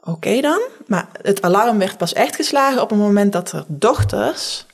[0.00, 0.60] oké dan.
[0.86, 4.66] Maar het alarm werd pas echt geslagen op het moment dat er dochters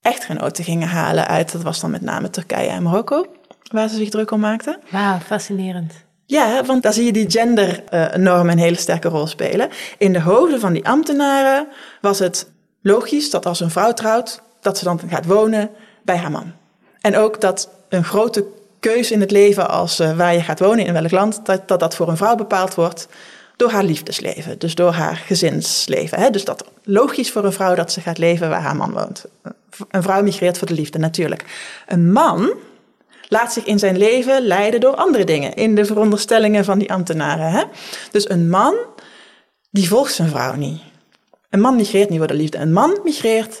[0.00, 3.26] echtgenoten gingen halen uit, dat was dan met name Turkije en Marokko,
[3.72, 4.78] waar ze zich druk om maakten.
[4.90, 5.92] Wauw, fascinerend.
[6.26, 9.68] Ja, want daar zie je die gendernormen een hele sterke rol spelen.
[9.98, 11.66] In de hoofden van die ambtenaren
[12.00, 12.50] was het
[12.82, 15.70] logisch dat als een vrouw trouwt, dat ze dan gaat wonen
[16.02, 16.52] bij haar man.
[17.00, 18.44] En ook dat een grote
[18.80, 21.80] keuze in het leven als uh, waar je gaat wonen, in welk land, dat, dat
[21.80, 23.08] dat voor een vrouw bepaald wordt
[23.56, 26.20] door haar liefdesleven, dus door haar gezinsleven.
[26.20, 26.30] Hè?
[26.30, 29.24] Dus dat logisch voor een vrouw dat ze gaat leven waar haar man woont.
[29.90, 31.44] Een vrouw migreert voor de liefde, natuurlijk.
[31.86, 32.50] Een man
[33.28, 37.50] laat zich in zijn leven leiden door andere dingen, in de veronderstellingen van die ambtenaren.
[37.50, 37.62] Hè?
[38.10, 38.74] Dus een man,
[39.70, 40.80] die volgt zijn vrouw niet.
[41.50, 42.58] Een man migreert niet voor de liefde.
[42.58, 43.60] Een man migreert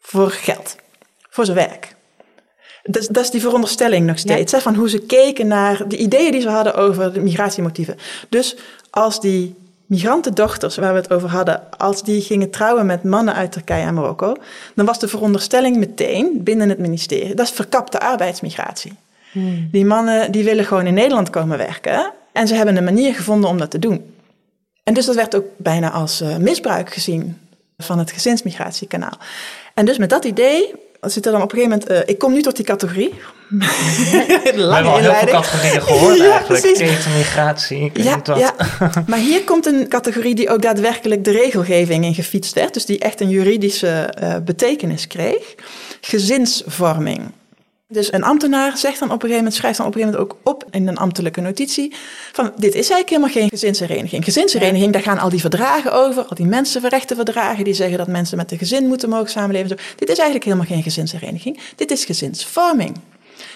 [0.00, 0.76] voor geld,
[1.30, 1.94] voor zijn werk.
[2.82, 6.32] Dat, dat is die veronderstelling nog steeds, hè, van hoe ze keken naar de ideeën
[6.32, 7.96] die ze hadden over de migratiemotieven.
[8.28, 8.56] Dus
[8.90, 9.54] als die
[9.86, 13.94] migrantendochters, waar we het over hadden, als die gingen trouwen met mannen uit Turkije en
[13.94, 14.36] Marokko,
[14.74, 18.92] dan was de veronderstelling meteen binnen het ministerie, dat is verkapte arbeidsmigratie.
[19.32, 19.68] Hmm.
[19.70, 23.50] Die mannen die willen gewoon in Nederland komen werken en ze hebben een manier gevonden
[23.50, 24.14] om dat te doen.
[24.82, 27.38] En dus dat werd ook bijna als uh, misbruik gezien
[27.78, 29.18] van het gezinsmigratiekanaal.
[29.74, 30.74] En dus met dat idee
[31.10, 32.06] zit er dan op een gegeven moment...
[32.06, 33.14] Uh, ik kom nu tot die categorie.
[33.48, 36.62] We hebben al heel veel categorieën gehoord ja, eigenlijk.
[36.62, 38.38] Ketenmigratie, ik ja, wat.
[38.38, 38.54] Ja.
[39.06, 42.74] Maar hier komt een categorie die ook daadwerkelijk de regelgeving in gefietst werd.
[42.74, 45.54] Dus die echt een juridische uh, betekenis kreeg.
[46.00, 47.32] Gezinsvorming.
[47.92, 50.42] Dus een ambtenaar zegt dan op een gegeven moment, schrijft dan op een gegeven moment
[50.44, 51.94] ook op in een ambtelijke notitie
[52.32, 54.24] van dit is eigenlijk helemaal geen gezinshereniging.
[54.24, 58.52] Gezinshereniging, daar gaan al die verdragen over, al die mensenrechtenverdragen die zeggen dat mensen met
[58.52, 59.76] een gezin moeten mogen samenleven.
[59.96, 61.60] Dit is eigenlijk helemaal geen gezinshereniging.
[61.76, 62.96] Dit is gezinsvorming.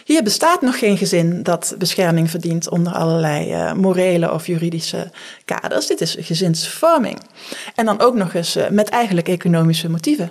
[0.05, 5.11] Hier bestaat nog geen gezin dat bescherming verdient onder allerlei uh, morele of juridische
[5.45, 5.87] kaders.
[5.87, 7.19] Dit is gezinsvorming.
[7.75, 10.31] En dan ook nog eens uh, met eigenlijk economische motieven.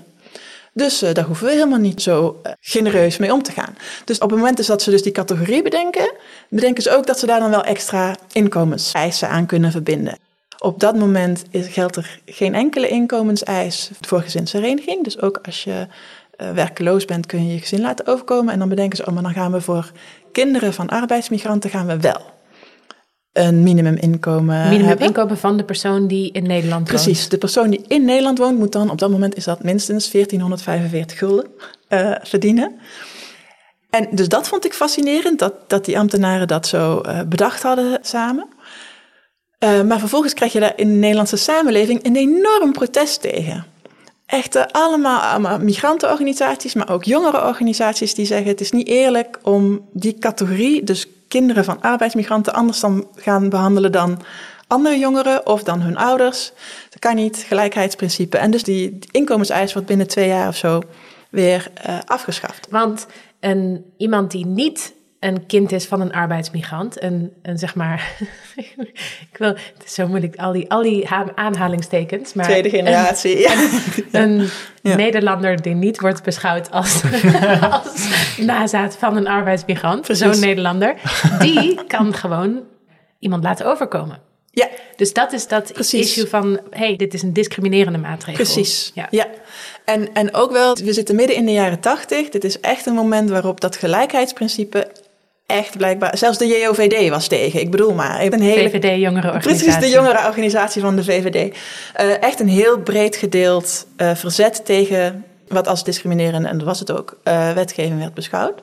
[0.78, 3.76] Dus uh, daar hoeven we helemaal niet zo uh, genereus mee om te gaan.
[4.06, 6.12] Dus op het moment dat ze dus die categorie bedenken,
[6.50, 10.18] bedenken ze ook dat ze daar dan wel extra inkomenseisen aan kunnen verbinden.
[10.60, 15.04] Op dat moment is, geldt er geen enkele inkomenseis voor gezinshereniging.
[15.04, 15.88] Dus ook als je
[16.38, 18.54] uh, werkeloos bent, kun je je gezin laten overkomen.
[18.54, 19.92] En dan bedenken ze, oh, maar dan gaan we voor
[20.32, 22.35] kinderen van arbeidsmigranten gaan we wel
[23.36, 27.04] een minimuminkomen Minimuminkomen van de persoon die in Nederland woont.
[27.04, 30.12] Precies, de persoon die in Nederland woont moet dan, op dat moment is dat minstens
[30.12, 31.48] 1445 gulden
[31.90, 32.80] uh, verdienen.
[33.90, 38.00] En dus dat vond ik fascinerend, dat, dat die ambtenaren dat zo uh, bedacht hadden
[38.02, 38.48] samen.
[39.60, 43.66] Uh, maar vervolgens krijg je daar in de Nederlandse samenleving een enorm protest tegen.
[44.26, 49.90] Echt allemaal, allemaal migrantenorganisaties, maar ook jongere organisaties die zeggen het is niet eerlijk om
[49.92, 54.22] die categorie, dus kinderen van arbeidsmigranten anders dan gaan behandelen dan
[54.68, 56.52] andere jongeren of dan hun ouders.
[56.90, 58.38] Dat kan niet, gelijkheidsprincipe.
[58.38, 60.82] En dus die inkomenseis wordt binnen twee jaar of zo
[61.30, 62.68] weer uh, afgeschaft.
[62.70, 63.06] Want
[63.40, 64.94] een, iemand die niet
[65.26, 68.18] een kind is van een arbeidsmigrant, een, een zeg maar,
[69.32, 72.34] ik wil, het is zo moeilijk, al die, al die aanhalingstekens.
[72.34, 73.48] Maar Tweede generatie,
[74.12, 74.50] een,
[74.82, 77.02] Een Nederlander die niet wordt beschouwd als,
[77.62, 78.08] als
[78.38, 80.96] nazaat van een arbeidsmigrant, zo'n Nederlander,
[81.40, 82.64] die kan gewoon
[83.20, 84.20] iemand laten overkomen.
[84.52, 84.70] Ja.
[84.96, 86.08] Dus dat is dat Precies.
[86.08, 88.44] issue van, hey, dit is een discriminerende maatregel.
[88.44, 89.08] Precies, ja.
[89.10, 89.28] ja.
[89.86, 92.30] En, en ook wel, we zitten midden in de jaren tachtig.
[92.30, 94.92] Dit is echt een moment waarop dat gelijkheidsprincipe
[95.46, 96.18] echt blijkbaar.
[96.18, 97.60] Zelfs de JOVD was tegen.
[97.60, 98.24] Ik bedoel maar.
[98.24, 99.64] Ik ben hele, VVD jongerenorganisatie.
[99.64, 101.36] Precies, de jongerenorganisatie van de VVD.
[101.36, 101.52] Uh,
[101.94, 106.80] eh, echt een heel breed gedeeld uh, verzet tegen wat als discriminerende, en dat was
[106.80, 108.62] het ook, uh, wetgeving werd beschouwd.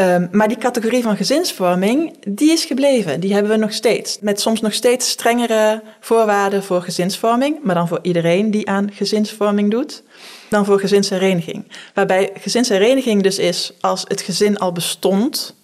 [0.00, 3.20] Um, maar die categorie van gezinsvorming, die is gebleven.
[3.20, 4.18] Die hebben we nog steeds.
[4.20, 9.70] Met soms nog steeds strengere voorwaarden voor gezinsvorming, maar dan voor iedereen die aan gezinsvorming
[9.70, 10.02] doet,
[10.48, 11.64] dan voor gezinshereniging.
[11.94, 15.54] Waarbij gezinshereniging dus is als het gezin al bestond,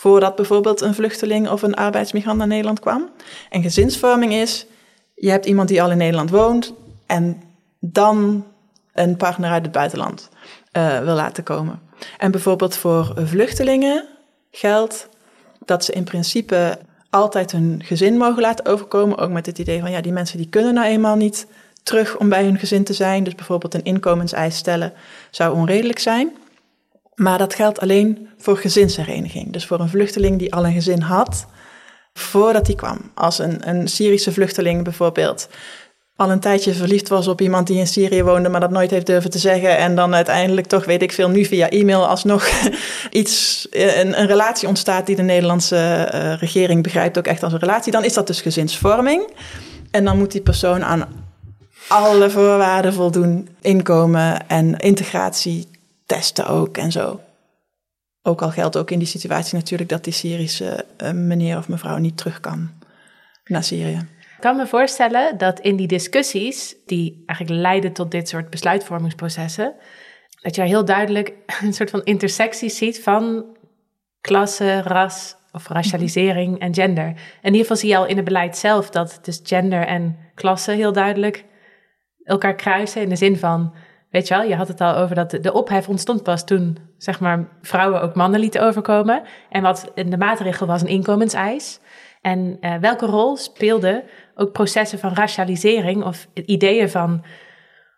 [0.00, 3.08] voordat bijvoorbeeld een vluchteling of een arbeidsmigrant naar Nederland kwam.
[3.50, 4.66] En gezinsvorming is,
[5.14, 6.72] je hebt iemand die al in Nederland woont
[7.06, 7.42] en
[7.80, 8.46] dan
[8.92, 10.28] een partner uit het buitenland
[10.72, 11.80] uh, wil laten komen.
[12.18, 14.04] En bijvoorbeeld voor vluchtelingen
[14.50, 15.08] geldt
[15.64, 16.78] dat ze in principe
[17.10, 19.18] altijd hun gezin mogen laten overkomen.
[19.18, 21.46] Ook met het idee van ja, die mensen die kunnen nou eenmaal niet
[21.82, 23.24] terug om bij hun gezin te zijn.
[23.24, 24.92] Dus bijvoorbeeld een inkomenseis stellen
[25.30, 26.32] zou onredelijk zijn.
[27.14, 29.52] Maar dat geldt alleen voor gezinshereniging.
[29.52, 31.46] Dus voor een vluchteling die al een gezin had,
[32.12, 33.10] Voordat hij kwam.
[33.14, 35.48] Als een, een Syrische vluchteling bijvoorbeeld
[36.16, 39.06] al een tijdje verliefd was op iemand die in Syrië woonde, maar dat nooit heeft
[39.06, 39.76] durven te zeggen.
[39.76, 42.48] En dan uiteindelijk toch, weet ik veel, nu via e-mail alsnog
[43.10, 47.58] iets, een, een relatie ontstaat die de Nederlandse uh, regering begrijpt ook echt als een
[47.58, 47.92] relatie.
[47.92, 49.32] Dan is dat dus gezinsvorming.
[49.90, 51.08] En dan moet die persoon aan
[51.88, 55.68] alle voorwaarden voldoen, inkomen en integratie
[56.10, 57.20] testen ook en zo.
[58.22, 61.96] Ook al geldt ook in die situatie natuurlijk dat die Syrische uh, meneer of mevrouw
[61.96, 62.70] niet terug kan
[63.44, 64.08] naar Syrië.
[64.36, 69.74] Ik kan me voorstellen dat in die discussies, die eigenlijk leiden tot dit soort besluitvormingsprocessen,
[70.42, 73.44] dat je heel duidelijk een soort van intersectie ziet van
[74.20, 77.06] klasse, ras of racialisering en gender.
[77.06, 80.70] In ieder geval zie je al in het beleid zelf dat dus gender en klasse
[80.70, 81.44] heel duidelijk
[82.24, 83.74] elkaar kruisen in de zin van,
[84.10, 87.20] weet je wel, je had het al over dat de ophef ontstond pas toen, zeg
[87.20, 89.22] maar, vrouwen ook mannen lieten overkomen.
[89.50, 91.80] En wat de maatregel was een inkomenseis.
[92.20, 94.02] En uh, welke rol speelden
[94.34, 97.24] ook processen van racialisering of ideeën van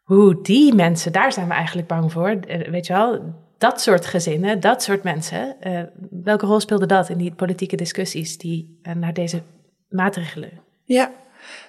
[0.02, 4.06] hoe die mensen, daar zijn we eigenlijk bang voor, uh, weet je wel, dat soort
[4.06, 9.12] gezinnen, dat soort mensen, uh, welke rol speelde dat in die politieke discussies die naar
[9.12, 9.42] deze
[9.88, 10.50] maatregelen?
[10.84, 11.10] Ja,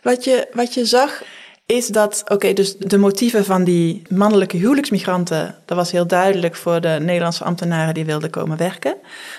[0.02, 1.24] wat je, wat je zag
[1.66, 6.82] is dat, oké, dus de motieven van die mannelijke huwelijksmigranten, dat was heel duidelijk voor
[6.82, 8.96] de Nederlandse ambtenaren die wilden komen werken.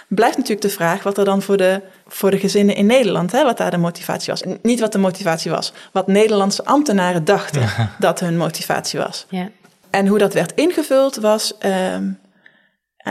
[0.09, 3.45] Blijft natuurlijk de vraag wat er dan voor de, voor de gezinnen in Nederland, hè,
[3.45, 4.43] wat daar de motivatie was.
[4.63, 9.27] Niet wat de motivatie was, wat Nederlandse ambtenaren dachten dat hun motivatie was.
[9.29, 9.49] Ja.
[9.91, 12.19] En hoe dat werd ingevuld was, um,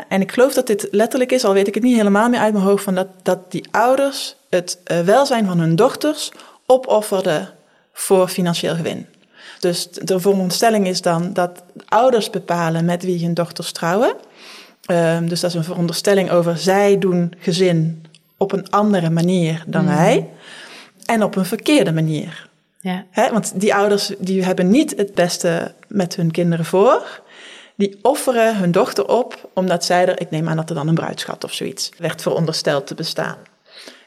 [0.08, 2.54] en ik geloof dat dit letterlijk is, al weet ik het niet helemaal meer uit
[2.54, 6.32] mijn hoofd, van dat, dat die ouders het uh, welzijn van hun dochters
[6.66, 7.50] opofferden
[7.94, 9.08] voor financieel gewin.
[9.60, 14.16] Dus de veronderstelling is dan dat ouders bepalen met wie hun dochters trouwen.
[14.92, 18.06] Um, dus dat is een veronderstelling over zij doen gezin
[18.38, 19.96] op een andere manier dan mm.
[19.96, 20.30] wij.
[21.06, 22.50] En op een verkeerde manier.
[22.80, 23.06] Ja.
[23.32, 27.22] want die ouders die hebben niet het beste met hun kinderen voor.
[27.76, 30.96] Die offeren hun dochter op omdat zij er, ik neem aan dat er dan een
[30.96, 33.38] bruidschat of zoiets, werd verondersteld te bestaan.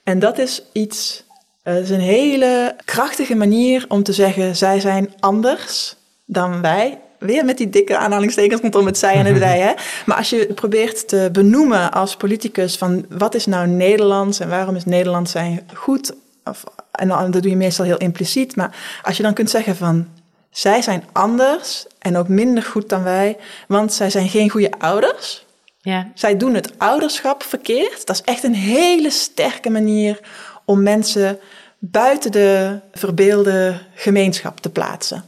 [0.02, 1.24] En dat is iets
[1.74, 6.98] het is een hele krachtige manier om te zeggen, zij zijn anders dan wij.
[7.18, 9.58] Weer met die dikke aanhalingstekens rondom het zij en het wij.
[9.58, 9.72] Hè?
[10.06, 14.76] Maar als je probeert te benoemen als politicus van wat is nou Nederlands en waarom
[14.76, 16.12] is Nederlands zijn goed.
[16.44, 18.56] Of, en dat doe je meestal heel impliciet.
[18.56, 20.08] Maar als je dan kunt zeggen van
[20.50, 23.36] zij zijn anders en ook minder goed dan wij,
[23.68, 25.44] want zij zijn geen goede ouders.
[25.80, 26.10] Ja.
[26.14, 28.06] Zij doen het ouderschap verkeerd.
[28.06, 30.20] Dat is echt een hele sterke manier
[30.66, 31.38] om mensen
[31.78, 35.24] buiten de verbeelde gemeenschap te plaatsen.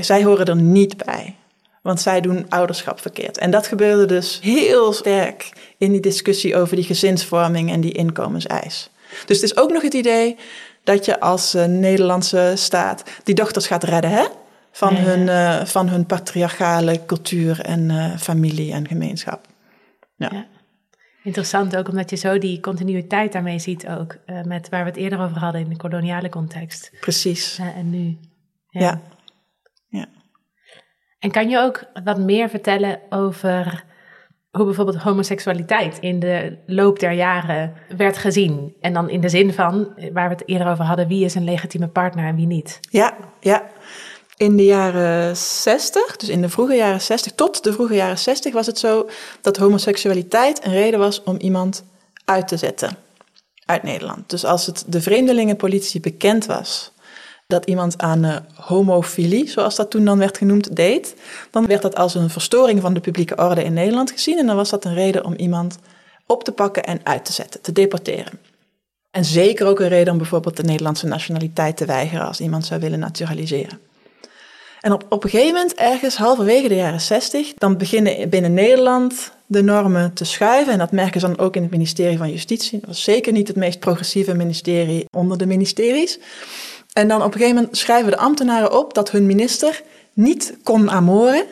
[0.00, 1.34] Zij horen er niet bij,
[1.82, 3.38] want zij doen ouderschap verkeerd.
[3.38, 8.90] En dat gebeurde dus heel sterk in die discussie over die gezinsvorming en die inkomenseis.
[9.26, 10.36] Dus het is ook nog het idee
[10.84, 14.24] dat je als uh, Nederlandse staat die dochters gaat redden hè?
[14.72, 19.46] Van, Hun, uh, van hun patriarchale cultuur en uh, familie en gemeenschap.
[20.16, 20.28] ja.
[20.32, 20.46] ja.
[21.26, 24.16] Interessant ook omdat je zo die continuïteit daarmee ziet ook.
[24.26, 26.92] Uh, met waar we het eerder over hadden in de koloniale context.
[27.00, 27.58] Precies.
[27.58, 28.18] Uh, en nu.
[28.68, 28.80] Ja.
[28.80, 29.00] ja.
[29.88, 30.06] ja.
[31.18, 33.84] En kan je ook wat meer vertellen over
[34.50, 38.76] hoe bijvoorbeeld homoseksualiteit in de loop der jaren werd gezien?
[38.80, 41.44] En dan in de zin van, waar we het eerder over hadden, wie is een
[41.44, 42.80] legitieme partner en wie niet?
[42.90, 43.66] Ja, ja.
[44.36, 48.52] In de jaren 60, dus in de vroege jaren 60, tot de vroege jaren 60
[48.52, 49.08] was het zo
[49.40, 51.84] dat homoseksualiteit een reden was om iemand
[52.24, 52.96] uit te zetten
[53.64, 54.30] uit Nederland.
[54.30, 56.92] Dus als het de vreemdelingenpolitie bekend was
[57.46, 61.14] dat iemand aan uh, homofilie, zoals dat toen dan werd genoemd, deed,
[61.50, 64.56] dan werd dat als een verstoring van de publieke orde in Nederland gezien en dan
[64.56, 65.78] was dat een reden om iemand
[66.26, 68.40] op te pakken en uit te zetten, te deporteren.
[69.10, 72.80] En zeker ook een reden om bijvoorbeeld de Nederlandse nationaliteit te weigeren als iemand zou
[72.80, 73.85] willen naturaliseren.
[74.86, 79.62] En op, een gegeven moment, ergens halverwege de jaren 60, dan beginnen binnen Nederland de
[79.62, 80.72] normen te schuiven.
[80.72, 82.78] En dat merken ze dan ook in het ministerie van Justitie.
[82.78, 86.18] Dat was zeker niet het meest progressieve ministerie onder de ministeries.
[86.92, 90.90] En dan op een gegeven moment schrijven de ambtenaren op dat hun minister niet kon
[90.90, 91.44] amoren.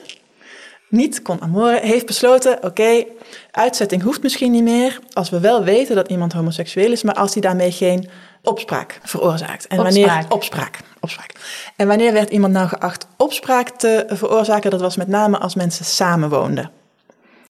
[0.94, 3.04] Niet kon amoren, heeft besloten: oké,
[3.50, 4.98] uitzetting hoeft misschien niet meer.
[5.12, 8.08] Als we wel weten dat iemand homoseksueel is, maar als hij daarmee geen
[8.42, 9.66] opspraak veroorzaakt.
[9.66, 10.04] En opspraak.
[10.04, 11.33] wanneer opspraak, opspraak.
[11.77, 14.71] En wanneer werd iemand nou geacht opspraak te veroorzaken?
[14.71, 16.71] Dat was met name als mensen samenwoonden.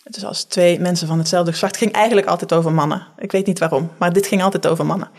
[0.02, 3.06] Dus als twee mensen van hetzelfde geslacht ging eigenlijk altijd over mannen.
[3.18, 5.10] Ik weet niet waarom, maar dit ging altijd over mannen.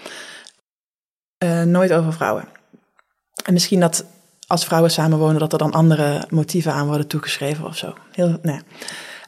[1.43, 2.47] Uh, nooit over vrouwen.
[3.43, 4.06] En misschien dat
[4.48, 7.93] als vrouwen samenwonen, dat er dan andere motieven aan worden toegeschreven of zo.
[8.12, 8.60] Heel, nee.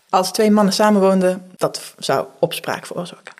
[0.09, 3.34] Als twee mannen samenwoonden, dat zou opspraak veroorzaken.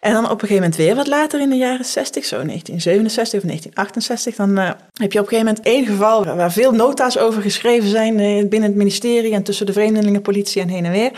[0.00, 3.40] En dan op een gegeven moment weer wat later in de jaren 60, zo 1967
[3.40, 7.18] of 1968, dan uh, heb je op een gegeven moment één geval waar veel nota's
[7.18, 11.12] over geschreven zijn uh, binnen het ministerie en tussen de vreemdelingenpolitie en heen en weer,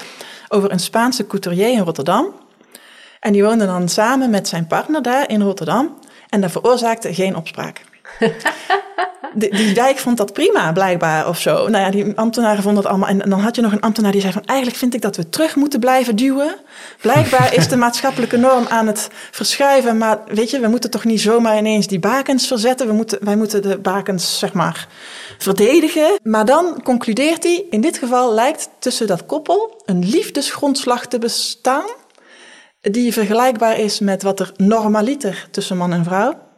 [0.49, 2.26] over een Spaanse couturier in Rotterdam.
[3.20, 7.36] En die woonde dan samen met zijn partner daar in Rotterdam en dat veroorzaakte geen
[7.36, 7.82] opspraak.
[9.35, 11.68] die, die vond dat prima, blijkbaar, of zo.
[11.68, 13.09] Nou ja, die ambtenaren vonden dat allemaal.
[13.09, 14.45] En dan had je nog een ambtenaar die zei van...
[14.45, 16.57] eigenlijk vind ik dat we terug moeten blijven duwen.
[17.01, 19.99] Blijkbaar is de maatschappelijke norm aan het verschuiven.
[19.99, 22.87] Maar weet je, we moeten toch niet zomaar ineens die bakens verzetten.
[22.87, 24.89] We moeten, wij moeten de bakens, zeg maar,
[25.39, 26.18] verdedigen.
[26.23, 27.64] Maar dan concludeert hij...
[27.70, 31.87] in dit geval lijkt tussen dat koppel een liefdesgrondslag te bestaan...
[32.81, 36.51] die vergelijkbaar is met wat er normaliter tussen man en vrouw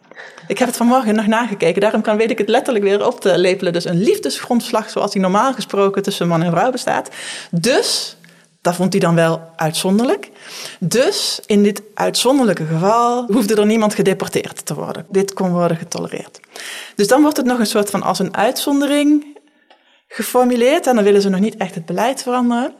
[0.47, 3.39] ik heb het vanmorgen nog nagekeken, daarom kan, weet ik het letterlijk weer op te
[3.39, 3.73] lepelen.
[3.73, 7.09] Dus een liefdesgrondslag zoals die normaal gesproken tussen man en vrouw bestaat.
[7.51, 8.17] Dus,
[8.61, 10.31] dat vond hij dan wel uitzonderlijk.
[10.81, 15.07] Dus in dit uitzonderlijke geval hoefde er niemand gedeporteerd te worden.
[15.09, 16.41] Dit kon worden getolereerd.
[16.95, 19.39] Dus dan wordt het nog een soort van als een uitzondering
[20.09, 20.87] geformuleerd.
[20.87, 22.75] En dan willen ze nog niet echt het beleid veranderen.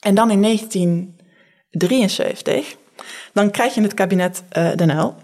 [0.00, 2.76] En dan in 1973,
[3.32, 5.16] dan krijg je het kabinet uh, Den Uyl.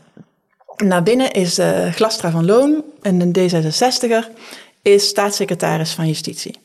[0.76, 4.26] Naar binnen is uh, Glastra van Loon, een D66er,
[4.82, 6.58] is staatssecretaris van Justitie.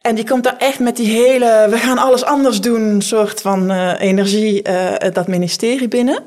[0.00, 3.70] En die komt daar echt met die hele, we gaan alles anders doen, soort van
[3.70, 6.24] uh, energie, uh, dat ministerie binnen.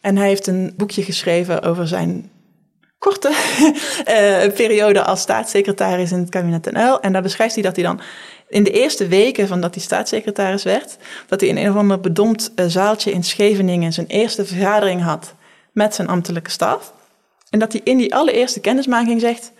[0.00, 2.30] En hij heeft een boekje geschreven over zijn
[2.98, 3.32] korte
[4.54, 7.00] periode als staatssecretaris in het kabinet Uyl.
[7.00, 8.00] En daar beschrijft hij dat hij dan
[8.48, 10.96] in de eerste weken van dat hij staatssecretaris werd,
[11.28, 15.34] dat hij in een of ander bedompt zaaltje in Scheveningen zijn eerste vergadering had
[15.76, 16.92] met zijn ambtelijke staf.
[17.50, 19.52] En dat hij in die allereerste kennismaking zegt: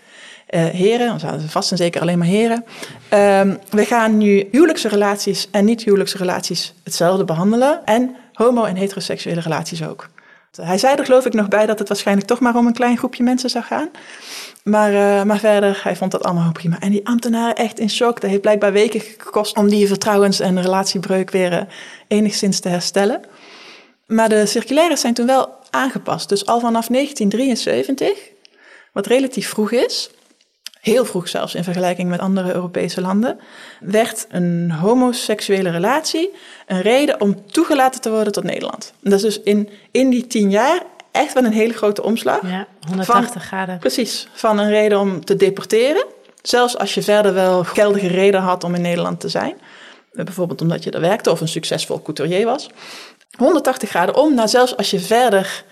[0.49, 5.65] uh, Heren, vast en zeker alleen maar heren, uh, we gaan nu huwelijkse relaties en
[5.65, 7.85] niet-huwelijkse relaties hetzelfde behandelen.
[7.85, 10.09] En homo- en heteroseksuele relaties ook.
[10.61, 12.97] Hij zei er geloof ik nog bij dat het waarschijnlijk toch maar om een klein
[12.97, 13.89] groepje mensen zou gaan.
[14.63, 16.79] Maar, uh, maar verder, hij vond dat allemaal prima.
[16.79, 18.21] En die ambtenaren echt in shock.
[18.21, 21.61] Dat heeft blijkbaar weken gekost om die vertrouwens- en relatiebreuk weer uh,
[22.07, 23.21] enigszins te herstellen.
[24.07, 26.29] Maar de circulaires zijn toen wel aangepast.
[26.29, 28.31] Dus al vanaf 1973,
[28.91, 30.09] wat relatief vroeg is,
[30.79, 33.39] heel vroeg zelfs in vergelijking met andere Europese landen,
[33.79, 36.33] werd een homoseksuele relatie
[36.65, 38.93] een reden om toegelaten te worden tot Nederland.
[39.01, 40.81] dat is dus in, in die tien jaar
[41.11, 42.41] echt wel een hele grote omslag.
[42.41, 43.77] Ja, 180 graden.
[43.77, 46.05] Precies, van een reden om te deporteren.
[46.41, 49.57] Zelfs als je verder wel geldige reden had om in Nederland te zijn.
[50.11, 52.69] Bijvoorbeeld omdat je er werkte of een succesvol couturier was.
[53.37, 55.63] 180 graden om, nou zelfs als je verder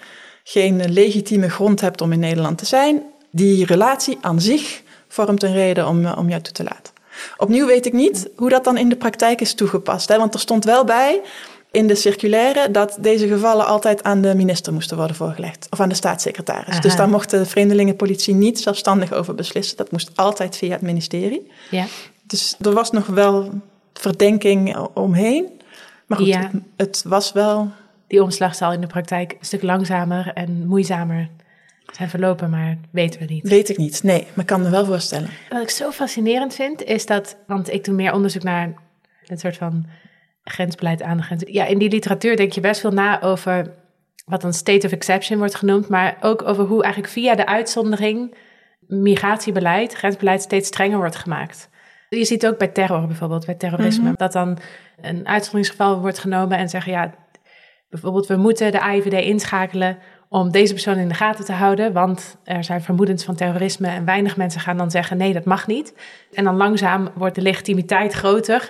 [0.44, 5.54] geen legitieme grond hebt om in Nederland te zijn, die relatie aan zich vormt een
[5.54, 6.94] reden om, om jou toe te laten.
[7.38, 10.08] Opnieuw weet ik niet hoe dat dan in de praktijk is toegepast.
[10.08, 10.18] Hè?
[10.18, 11.22] Want er stond wel bij
[11.72, 15.68] in de circulaire dat deze gevallen altijd aan de minister moesten worden voorgelegd.
[15.70, 16.82] Of aan de staatssecretaris.
[16.82, 19.78] Dus daar mocht de vreemdelingenpolitie niet zelfstandig over beslissen.
[19.78, 21.52] Dat moest altijd via het ministerie.
[21.72, 21.86] Ja.
[22.24, 23.50] Dus er was nog wel
[23.94, 25.55] verdenking omheen.
[26.08, 26.52] Maar goed, ja.
[26.78, 27.72] het, was wel...
[28.08, 31.30] Die omslag zal in de praktijk een stuk langzamer en moeizamer
[31.94, 33.48] zijn verlopen, maar weten we niet.
[33.48, 35.30] Weet ik niet, nee, maar ik kan me wel voorstellen.
[35.50, 37.38] Wat ik zo fascinerend vind, is dat...
[37.48, 38.74] Want ik doe meer onderzoek naar
[39.26, 39.86] een soort van
[40.44, 41.44] grensbeleid aan de grens.
[41.48, 43.74] Ja, in die literatuur denk je best veel na over
[44.26, 48.36] wat een state of exception wordt genoemd, maar ook over hoe eigenlijk via de uitzondering
[48.88, 51.70] migratiebeleid, grensbeleid steeds strenger wordt gemaakt.
[52.10, 54.58] Je ziet ook bij terror bijvoorbeeld, bij terrorisme, dat dan
[55.02, 57.14] een uitzonderingsgeval wordt genomen en zeggen, ja,
[57.90, 59.98] bijvoorbeeld we moeten de AIVD inschakelen
[60.30, 64.06] om deze persoon in de gaten te houden, want er zijn vermoedens van terrorisme en
[64.06, 65.94] weinig mensen gaan dan zeggen, nee, dat mag niet.
[66.34, 68.70] En dan langzaam wordt de legitimiteit groter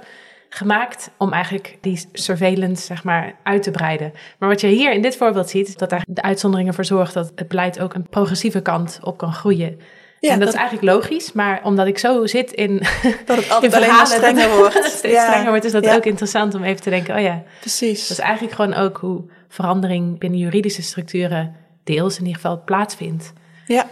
[0.49, 4.11] gemaakt om eigenlijk die surveillance zeg maar uit te breiden.
[4.39, 7.31] Maar wat je hier in dit voorbeeld ziet, dat daar de uitzonderingen voor zorgen dat
[7.35, 9.79] het beleid ook een progressieve kant op kan groeien.
[10.25, 12.77] Ja, en dat, is eigenlijk logisch, maar omdat ik zo zit in
[13.25, 14.83] dat het altijd alleen maar strenger wordt.
[14.97, 15.25] steeds ja.
[15.27, 17.43] strenger wordt, is dat ook interessant om even te denken, oh ja.
[17.59, 18.07] Precies.
[18.07, 23.33] Dat is eigenlijk gewoon ook hoe verandering binnen juridische structuren deels in ieder geval plaatsvindt.
[23.65, 23.89] Ja.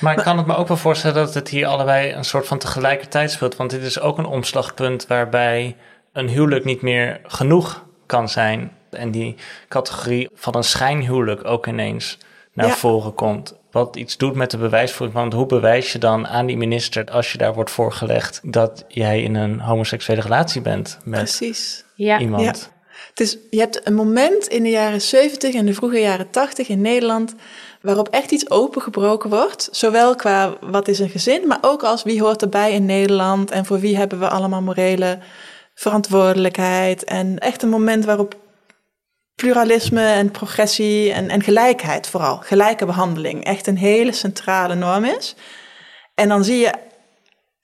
[0.00, 2.58] Maar ik kan het me ook wel voorstellen dat het hier allebei een soort van
[2.58, 3.56] tegelijkertijd speelt.
[3.56, 5.76] Want dit is ook een omslagpunt waarbij
[6.12, 8.72] een huwelijk niet meer genoeg kan zijn.
[8.90, 9.36] En die
[9.68, 12.18] categorie van een schijnhuwelijk ook ineens
[12.52, 15.18] naar voren komt wat iets doet met de bewijsvoering.
[15.18, 19.22] Want hoe bewijs je dan aan die minister, als je daar wordt voorgelegd, dat jij
[19.22, 21.84] in een homoseksuele relatie bent met Precies.
[21.94, 22.18] Ja.
[22.18, 22.42] iemand?
[22.42, 22.74] Ja.
[23.08, 26.68] Het is, je hebt een moment in de jaren 70 en de vroege jaren 80
[26.68, 27.34] in Nederland
[27.80, 29.68] waarop echt iets opengebroken wordt.
[29.72, 33.66] Zowel qua wat is een gezin, maar ook als wie hoort erbij in Nederland en
[33.66, 35.18] voor wie hebben we allemaal morele
[35.74, 37.04] verantwoordelijkheid.
[37.04, 38.36] En echt een moment waarop
[39.36, 42.36] pluralisme en progressie en, en gelijkheid vooral.
[42.36, 43.44] Gelijke behandeling.
[43.44, 45.34] Echt een hele centrale norm is.
[46.14, 46.72] En dan zie je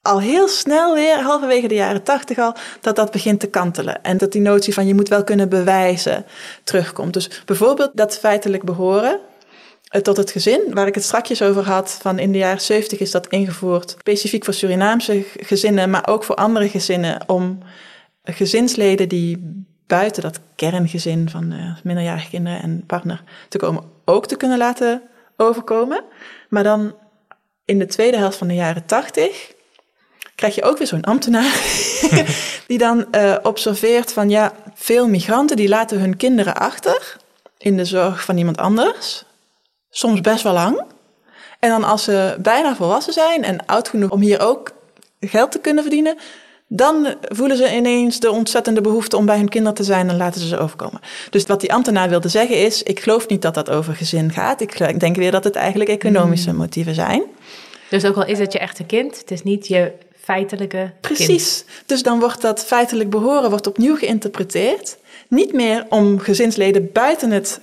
[0.02, 4.02] al heel snel weer, halverwege de jaren tachtig al, dat dat begint te kantelen.
[4.02, 6.26] En dat die notie van je moet wel kunnen bewijzen
[6.64, 7.12] terugkomt.
[7.12, 9.20] Dus bijvoorbeeld dat feitelijk behoren
[9.88, 12.98] eh, tot het gezin, waar ik het strakjes over had, van in de jaren zeventig
[12.98, 17.58] is dat ingevoerd, specifiek voor Surinaamse gezinnen, maar ook voor andere gezinnen, om
[18.24, 19.64] gezinsleden die
[19.98, 25.02] buiten dat kerngezin van uh, minderjarige kinderen en partner te komen, ook te kunnen laten
[25.36, 26.04] overkomen.
[26.48, 26.94] Maar dan
[27.64, 29.52] in de tweede helft van de jaren tachtig
[30.34, 31.60] krijg je ook weer zo'n ambtenaar
[32.68, 37.16] die dan uh, observeert van ja, veel migranten die laten hun kinderen achter
[37.58, 39.24] in de zorg van iemand anders,
[39.90, 40.82] soms best wel lang.
[41.58, 44.72] En dan als ze bijna volwassen zijn en oud genoeg om hier ook
[45.20, 46.18] geld te kunnen verdienen,
[46.74, 50.40] dan voelen ze ineens de ontzettende behoefte om bij hun kinderen te zijn en laten
[50.40, 51.00] ze ze overkomen.
[51.30, 54.60] Dus wat die ambtenaar wilde zeggen is: ik geloof niet dat dat over gezin gaat.
[54.60, 56.58] Ik denk weer dat het eigenlijk economische hmm.
[56.58, 57.22] motieven zijn.
[57.90, 61.64] Dus ook al is het je echte kind, het is niet je feitelijke Precies.
[61.86, 64.96] Dus dan wordt dat feitelijk behoren wordt opnieuw geïnterpreteerd.
[65.28, 67.60] Niet meer om gezinsleden buiten het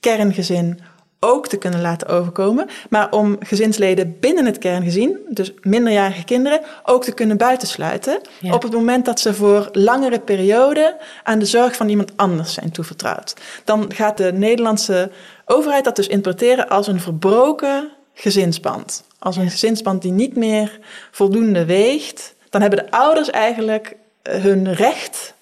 [0.00, 0.80] kerngezin
[1.20, 7.04] ook te kunnen laten overkomen, maar om gezinsleden binnen het kerngezin, dus minderjarige kinderen, ook
[7.04, 11.88] te kunnen buitensluiten op het moment dat ze voor langere perioden aan de zorg van
[11.88, 13.34] iemand anders zijn toevertrouwd.
[13.64, 15.10] Dan gaat de Nederlandse
[15.44, 19.04] overheid dat dus interpreteren als een verbroken gezinsband.
[19.18, 20.78] Als een gezinsband die niet meer
[21.10, 25.34] voldoende weegt, dan hebben de ouders eigenlijk eh, hun recht,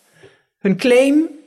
[0.59, 1.38] hun claim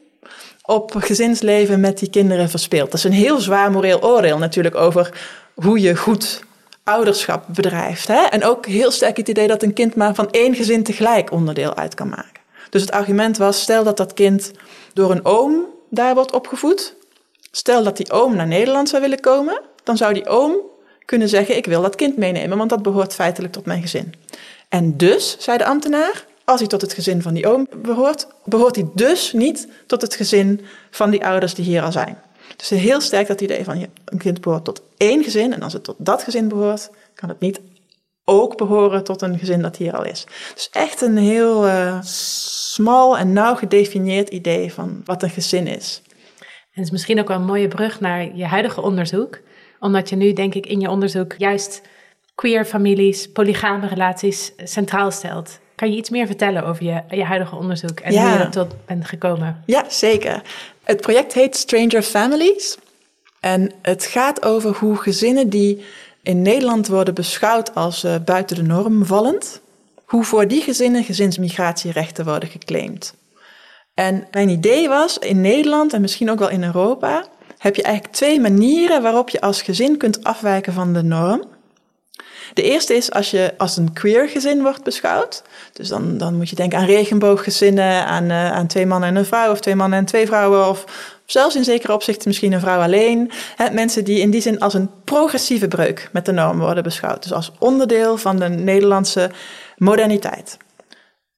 [0.72, 2.91] op gezinsleven met die kinderen verspeeld.
[2.91, 5.22] Dat is een heel zwaar moreel oordeel natuurlijk over
[5.53, 6.43] hoe je goed
[6.84, 8.07] ouderschap bedrijft.
[8.07, 8.22] Hè?
[8.24, 11.76] En ook heel sterk het idee dat een kind maar van één gezin tegelijk onderdeel
[11.76, 12.41] uit kan maken.
[12.69, 14.51] Dus het argument was, stel dat dat kind
[14.93, 16.95] door een oom daar wordt opgevoed.
[17.51, 20.55] Stel dat die oom naar Nederland zou willen komen, dan zou die oom
[21.05, 24.13] kunnen zeggen: Ik wil dat kind meenemen, want dat behoort feitelijk tot mijn gezin.
[24.69, 28.76] En dus, zei de ambtenaar, als hij tot het gezin van die oom behoort, behoort
[28.76, 32.18] hij dus niet tot het gezin van die ouders die hier al zijn.
[32.56, 35.84] Dus heel sterk dat idee van een kind behoort tot één gezin en als het
[35.84, 37.62] tot dat gezin behoort, kan het niet
[38.26, 40.26] ook behoren tot een gezin dat hier al is.
[40.54, 46.02] Dus echt een heel uh, smal en nauw gedefinieerd idee van wat een gezin is.
[46.39, 49.39] En het is misschien ook wel een mooie brug naar je huidige onderzoek,
[49.80, 51.82] omdat je nu denk ik in je onderzoek juist
[52.36, 55.60] queer families, polygame relaties centraal stelt.
[55.82, 58.73] Kan je iets meer vertellen over je, je huidige onderzoek en hoe je er tot
[58.86, 59.63] bent gekomen?
[59.65, 60.41] Ja, zeker.
[60.84, 62.77] Het project heet Stranger Families.
[63.39, 65.86] En het gaat over hoe gezinnen die
[66.23, 69.61] in Nederland worden beschouwd als uh, buiten de norm vallend,
[70.05, 73.13] hoe voor die gezinnen gezinsmigratierechten worden geclaimd.
[73.93, 77.25] En mijn idee was, in Nederland en misschien ook wel in Europa,
[77.57, 81.43] heb je eigenlijk twee manieren waarop je als gezin kunt afwijken van de norm.
[82.54, 85.43] De eerste is als je als een queer gezin wordt beschouwd.
[85.74, 89.26] Dus dan, dan moet je denken aan regenbooggezinnen, aan, uh, aan twee mannen en een
[89.26, 90.86] vrouw, of twee mannen en twee vrouwen, of
[91.26, 93.32] zelfs in zekere opzichten misschien een vrouw alleen.
[93.72, 97.24] mensen die in die zin als een progressieve breuk met de norm worden beschouwd.
[97.24, 99.32] Dus als onderdeel van de Nederlandse
[99.78, 100.58] moderniteit.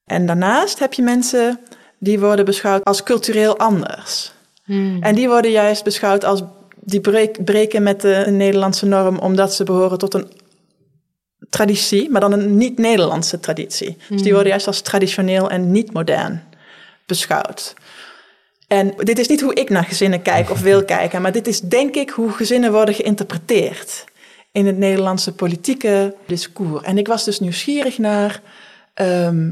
[0.06, 1.60] En daarnaast heb je mensen
[2.00, 4.32] die worden beschouwd als cultureel anders.
[4.64, 4.98] Hmm.
[5.02, 6.44] En die worden juist beschouwd als
[6.80, 7.02] die
[7.44, 10.32] breken met de Nederlandse norm omdat ze behoren tot een
[11.54, 13.96] traditie, maar dan een niet-Nederlandse traditie.
[13.98, 14.32] Dus die hmm.
[14.32, 16.44] worden juist als traditioneel en niet modern
[17.06, 17.74] beschouwd.
[18.68, 21.60] En dit is niet hoe ik naar gezinnen kijk of wil kijken, maar dit is
[21.60, 24.04] denk ik hoe gezinnen worden geïnterpreteerd
[24.52, 26.84] in het Nederlandse politieke discours.
[26.84, 28.42] En ik was dus nieuwsgierig naar,
[28.94, 29.52] ehm,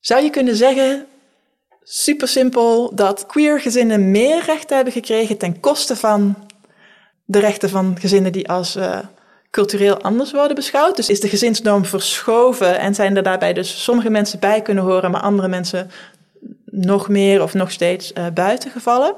[0.00, 1.06] zou je kunnen zeggen,
[1.82, 6.46] super simpel, dat queer gezinnen meer rechten hebben gekregen ten koste van
[7.24, 8.98] de rechten van gezinnen die als uh,
[9.58, 10.96] cultureel anders worden beschouwd.
[10.96, 15.10] Dus is de gezinsnorm verschoven en zijn er daarbij dus sommige mensen bij kunnen horen,
[15.10, 15.90] maar andere mensen
[16.64, 19.14] nog meer of nog steeds uh, buiten gevallen?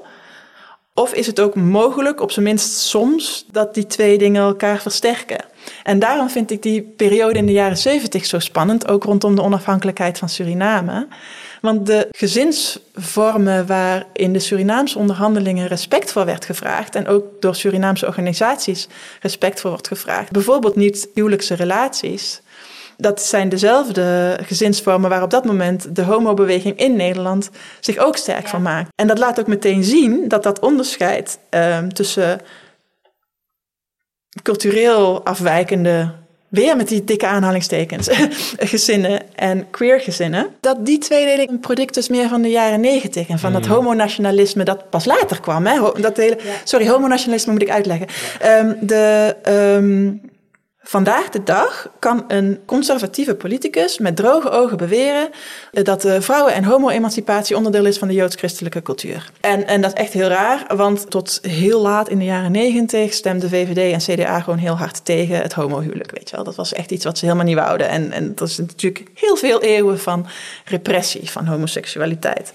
[0.95, 5.45] Of is het ook mogelijk, op zijn minst soms, dat die twee dingen elkaar versterken?
[5.83, 9.43] En daarom vind ik die periode in de jaren zeventig zo spannend, ook rondom de
[9.43, 11.09] onafhankelijkheid van Suriname.
[11.61, 17.55] Want de gezinsvormen waar in de Surinaamse onderhandelingen respect voor werd gevraagd, en ook door
[17.55, 18.89] Surinaamse organisaties
[19.21, 22.43] respect voor wordt gevraagd, bijvoorbeeld niet-huwelijkse relaties,
[23.01, 28.49] dat zijn dezelfde gezinsvormen waar op dat moment de homobeweging in Nederland zich ook sterk
[28.49, 28.89] van maakt.
[28.95, 32.41] En dat laat ook meteen zien dat dat onderscheid um, tussen
[34.43, 36.13] cultureel afwijkende
[36.49, 38.09] weer met die dikke aanhalingstekens,
[38.75, 43.29] gezinnen en queer gezinnen, dat die tweedeling een product is meer van de jaren negentig
[43.29, 43.71] en van dat Mm.
[43.71, 45.67] homonationalisme dat pas later kwam.
[45.67, 45.81] Hè?
[46.01, 48.07] Dat hele, Sorry, homonationalisme moet ik uitleggen.
[48.41, 50.13] Ehm, de, ehm,
[50.83, 55.31] vandaag de dag kan een conservatieve politicus met droge ogen beweren
[55.73, 59.31] eh, dat de vrouwen- en homo-emancipatie onderdeel is van de joods-christelijke cultuur.
[59.41, 63.13] En, en dat is echt heel raar, want tot heel laat in de jaren negentig
[63.13, 66.11] stemden VVD en CDA gewoon heel hard tegen het homohuwelijk.
[66.11, 67.89] Weet je wel, dat was echt iets wat ze helemaal niet wouden.
[67.89, 70.27] En, en dat is natuurlijk heel veel eeuwen van
[70.65, 72.53] repressie van homoseksualiteit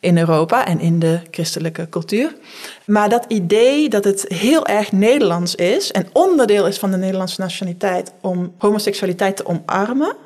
[0.00, 2.32] in Europa en in de christelijke cultuur.
[2.88, 7.40] Maar dat idee dat het heel erg Nederlands is en onderdeel is van de Nederlandse
[7.40, 10.16] nationaliteit om homoseksualiteit te omarmen,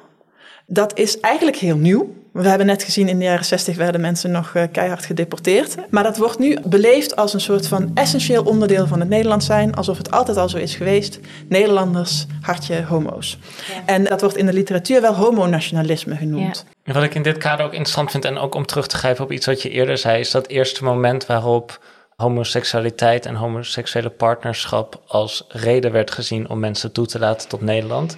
[0.67, 2.15] dat is eigenlijk heel nieuw.
[2.33, 5.75] We hebben net gezien in de jaren 60 werden mensen nog eh, keihard gedeporteerd.
[5.91, 9.75] Maar dat wordt nu beleefd als een soort van essentieel onderdeel van het Nederlands zijn.
[9.75, 11.21] Alsof het altijd al zo is geweest.
[11.49, 13.39] Nederlanders, hartje, homo's.
[13.87, 16.65] En dat wordt in de literatuur wel homonationalisme genoemd.
[16.85, 19.25] En Wat ik in dit kader ook interessant vind, en ook om terug te grijpen
[19.25, 21.81] op iets wat je eerder zei, is dat eerste moment waarop
[22.23, 28.17] homoseksualiteit en homoseksuele partnerschap als reden werd gezien om mensen toe te laten tot Nederland.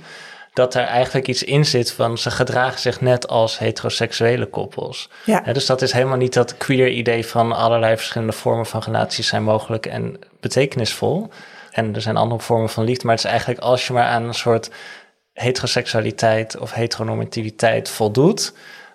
[0.52, 5.08] Dat er eigenlijk iets in zit van ze gedragen zich net als heteroseksuele koppels.
[5.24, 5.40] Ja.
[5.40, 9.42] Dus dat is helemaal niet dat queer idee van allerlei verschillende vormen van relaties zijn
[9.42, 11.30] mogelijk en betekenisvol.
[11.70, 14.22] En er zijn andere vormen van liefde, maar het is eigenlijk als je maar aan
[14.22, 14.70] een soort
[15.32, 18.52] heteroseksualiteit of heteronormativiteit voldoet,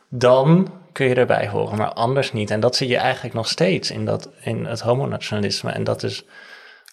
[0.09, 2.51] dan kun je erbij horen, maar anders niet.
[2.51, 5.71] En dat zie je eigenlijk nog steeds in, dat, in het homonationalisme.
[5.71, 6.23] En dat is.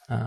[0.07, 0.19] eh,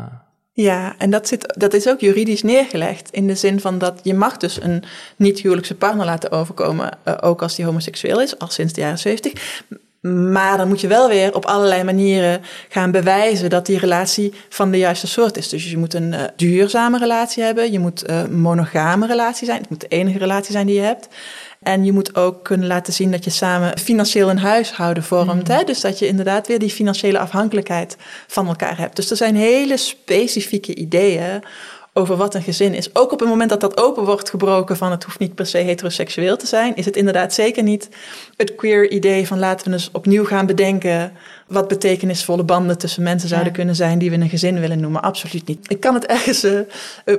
[0.53, 3.09] Ja, en dat, zit, dat is ook juridisch neergelegd.
[3.11, 4.83] In de zin van dat je mag dus een
[5.15, 6.91] niet-huwelijkse partner laten overkomen.
[7.03, 9.61] eh, ook als die homoseksueel is, al sinds de jaren 70.
[10.01, 14.71] Maar dan moet je wel weer op allerlei manieren gaan bewijzen dat die relatie van
[14.71, 15.49] de juiste soort is.
[15.49, 17.71] Dus je moet een eh, duurzame relatie hebben.
[17.71, 19.59] Je moet een monogame relatie zijn.
[19.61, 21.07] Het moet de enige relatie zijn die je hebt.
[21.59, 25.47] En je moet ook kunnen laten zien dat je samen financieel een huishouden vormt.
[25.47, 25.63] Hè?
[25.63, 27.97] Dus dat je inderdaad weer die financiële afhankelijkheid
[28.27, 28.95] van elkaar hebt.
[28.95, 31.43] Dus er zijn hele specifieke ideeën
[31.93, 32.95] over wat een gezin is.
[32.95, 35.57] Ook op het moment dat dat open wordt gebroken van het hoeft niet per se
[35.57, 37.89] heteroseksueel te zijn, is het inderdaad zeker niet
[38.35, 41.13] het queer idee van laten we eens opnieuw gaan bedenken
[41.49, 43.55] wat betekenisvolle banden tussen mensen zouden Ja.
[43.55, 45.01] kunnen zijn die we een gezin willen noemen.
[45.01, 45.59] Absoluut niet.
[45.67, 46.65] Ik kan het ergens eh, eh,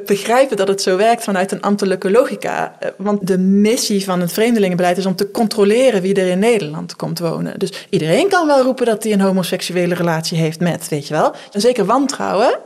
[0.07, 2.77] begrijpen dat het zo werkt vanuit een ambtelijke logica.
[2.79, 6.97] Eh, want de missie van het vreemdelingenbeleid is om te controleren wie er in Nederland
[6.97, 7.59] komt wonen.
[7.59, 11.35] Dus iedereen kan wel roepen dat hij een homoseksuele relatie heeft met, weet je wel.
[11.53, 12.59] En zeker wantrouwen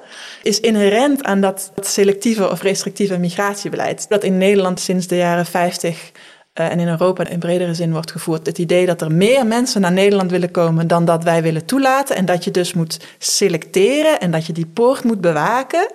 [0.42, 4.08] is inherent aan dat selectieve of restrictieve migratiebeleid.
[4.08, 6.12] Dat in Nederland sinds de jaren 50
[6.54, 8.46] eh, en in Europa in bredere zin wordt gevoerd.
[8.46, 12.16] Het idee dat er meer mensen naar Nederland willen komen dan dat wij willen toelaten.
[12.16, 15.92] En dat je dus moet selecteren en dat je die poort moet bewaken.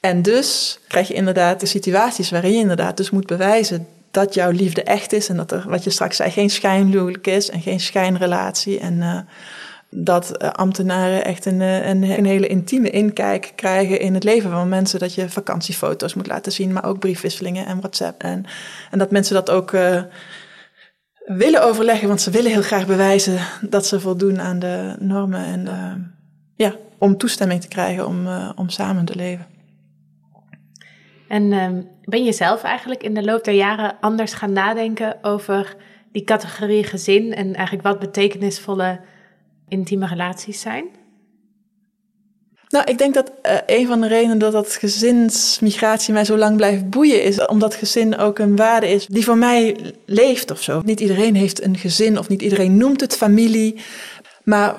[0.00, 4.50] En dus krijg je inderdaad de situaties waarin je inderdaad dus moet bewijzen dat jouw
[4.50, 5.28] liefde echt is.
[5.28, 8.78] En dat er, wat je straks zei, geen schijnhuwelijk is en geen schijnrelatie.
[8.78, 9.18] En eh,
[9.90, 14.50] dat eh, ambtenaren echt een, eh, een, een hele intieme inkijk krijgen in het leven
[14.50, 14.98] van mensen.
[14.98, 18.22] Dat je vakantiefoto's moet laten zien, maar ook briefwisselingen en WhatsApp.
[18.22, 18.44] En,
[18.90, 20.02] en dat mensen dat ook eh,
[21.24, 25.44] willen overleggen, want ze willen heel graag bewijzen dat ze voldoen aan de normen.
[25.44, 26.14] En
[26.56, 29.46] ja, om toestemming te krijgen om, om samen te leven.
[31.28, 35.76] En ehm, ben je zelf eigenlijk in de loop der jaren anders gaan nadenken over
[36.12, 39.00] die categorie gezin en eigenlijk wat betekenisvolle
[39.70, 40.84] intieme relaties zijn?
[42.70, 46.56] Nou, ik denk dat eh, een van de redenen dat dat gezinsmigratie mij zo lang
[46.56, 50.82] blijft boeien is omdat gezin ook een waarde is die voor mij leeft of zo.
[50.84, 53.80] Niet iedereen heeft een gezin of niet iedereen noemt het familie.
[54.42, 54.74] Maar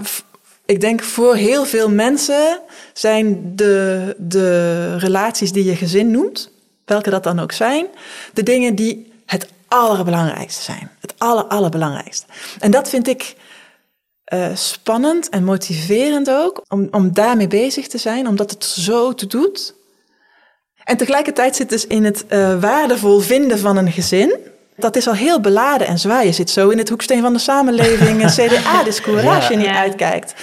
[0.65, 2.59] ik denk voor heel veel mensen
[2.93, 6.51] zijn de, de relaties die je gezin noemt,
[6.85, 7.85] welke dat dan ook zijn,
[8.33, 10.91] de dingen die het allerbelangrijkste zijn.
[10.99, 12.25] Het aller, allerbelangrijkste.
[12.59, 13.35] En dat vind ik
[14.31, 19.27] eh, spannend en motiverend ook om, om daarmee bezig te zijn, omdat het zo te
[19.27, 19.75] doet.
[20.83, 24.35] En tegelijkertijd zit dus in het eh, waardevol vinden van een gezin.
[24.75, 26.25] Dat is al heel beladen en zwaar.
[26.25, 30.33] Je zit zo in het hoeksteen van de samenleving, een CDA-discours, als je niet uitkijkt.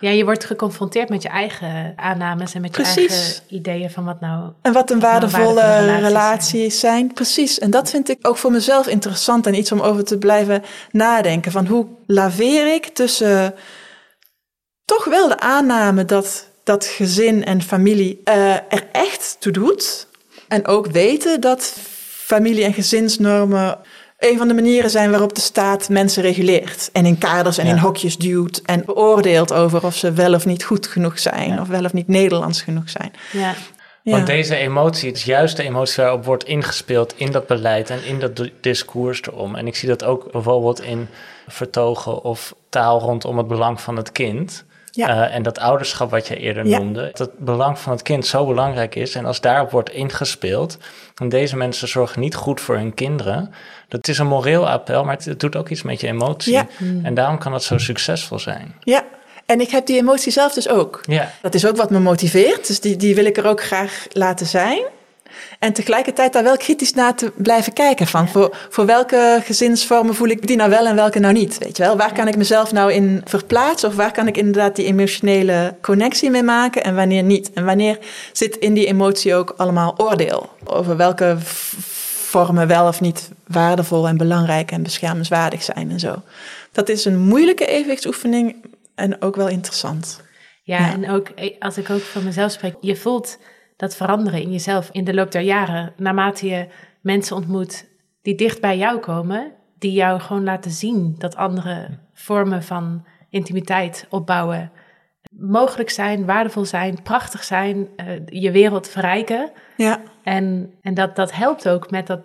[0.00, 4.20] Ja, je wordt geconfronteerd met je eigen aannames en met je eigen ideeën van wat
[4.20, 4.52] nou.
[4.62, 7.12] En wat een nou waardevolle waardevolle relaties relaties zijn.
[7.12, 7.58] Precies.
[7.58, 11.52] En dat vind ik ook voor mezelf interessant en iets om over te blijven nadenken.
[11.52, 13.54] Van hoe laveer ik tussen
[14.84, 20.06] toch wel de aanname dat, dat gezin en familie eh, er echt toe doet.
[20.48, 21.74] En ook weten dat
[22.08, 23.78] familie- en gezinsnormen
[24.18, 26.90] een van de manieren zijn waarop de staat mensen reguleert.
[26.92, 27.72] En in kaders en Ja.
[27.72, 28.62] in hokjes duwt.
[28.64, 31.60] En beoordeelt over of ze wel of niet goed genoeg zijn.
[31.60, 33.12] Of wel of niet Nederlands genoeg zijn.
[33.32, 33.54] Ja,
[34.02, 38.20] Want deze emotie is juist de emotie waarop wordt ingespeeld in dat beleid en in
[38.20, 39.54] dat discours erom.
[39.54, 41.08] En ik zie dat ook bijvoorbeeld in
[41.48, 44.64] vertogen of taal rondom het belang van het kind.
[44.94, 45.08] Ja.
[45.28, 46.78] Eh, en dat ouderschap wat je eerder Ja.
[46.78, 47.08] noemde.
[47.12, 49.14] Dat het belang van het kind zo belangrijk is.
[49.14, 50.78] En als daarop wordt ingespeeld.
[51.16, 53.54] En deze mensen zorgen niet goed voor hun kinderen.
[53.88, 56.52] Dat is een moreel appel, maar het, het doet ook iets met je emotie.
[56.52, 56.66] Ja.
[57.02, 58.74] En daarom kan het zo succesvol zijn.
[58.80, 59.04] Ja,
[59.46, 61.00] en ik heb die emotie zelf dus ook.
[61.02, 61.30] Ja.
[61.42, 64.46] Dat is ook wat me motiveert, dus die, die wil ik er ook graag laten
[64.46, 64.82] zijn.
[65.58, 68.06] En tegelijkertijd daar wel kritisch naar te blijven kijken.
[68.06, 71.58] Van voor, voor welke gezinsvormen voel ik die nou wel en welke nou niet?
[71.58, 71.96] Weet je wel?
[71.96, 73.88] Waar kan ik mezelf nou in verplaatsen?
[73.88, 77.52] Of waar kan ik inderdaad die emotionele connectie mee maken en wanneer niet?
[77.52, 77.98] En wanneer
[78.32, 80.48] zit in die emotie ook allemaal oordeel?
[80.64, 86.22] Over welke vormen wel of niet waardevol en belangrijk en beschermenswaardig zijn en zo.
[86.72, 88.56] Dat is een moeilijke evenwichtsoefening
[88.94, 90.20] en ook wel interessant.
[90.62, 90.92] Ja, Ja.
[90.92, 93.38] en ook eh, als ik ook van mezelf spreek, je voelt
[93.76, 95.92] dat veranderen in jezelf in de loop der jaren.
[95.96, 96.66] Naarmate je
[97.00, 97.88] mensen ontmoet
[98.22, 104.06] die dicht bij jou komen, die jou gewoon laten zien dat andere vormen van intimiteit
[104.10, 104.72] opbouwen
[105.38, 109.50] mogelijk zijn, waardevol zijn, prachtig zijn, eh, je wereld verrijken.
[109.76, 112.20] Ja, En, en dat, dat helpt ook met dat,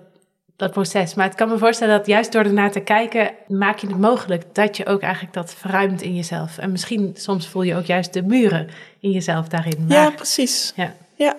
[0.56, 1.14] dat proces.
[1.14, 4.56] Maar ik kan me voorstellen dat juist door ernaar te kijken, maak je het mogelijk
[4.56, 6.58] dat je ook eigenlijk dat verruimt in jezelf.
[6.58, 8.68] En misschien soms voel je ook juist de muren
[9.00, 9.86] in jezelf daarin.
[9.88, 10.74] Maar, ja precies.
[10.76, 10.94] ja.
[11.20, 11.38] Ja.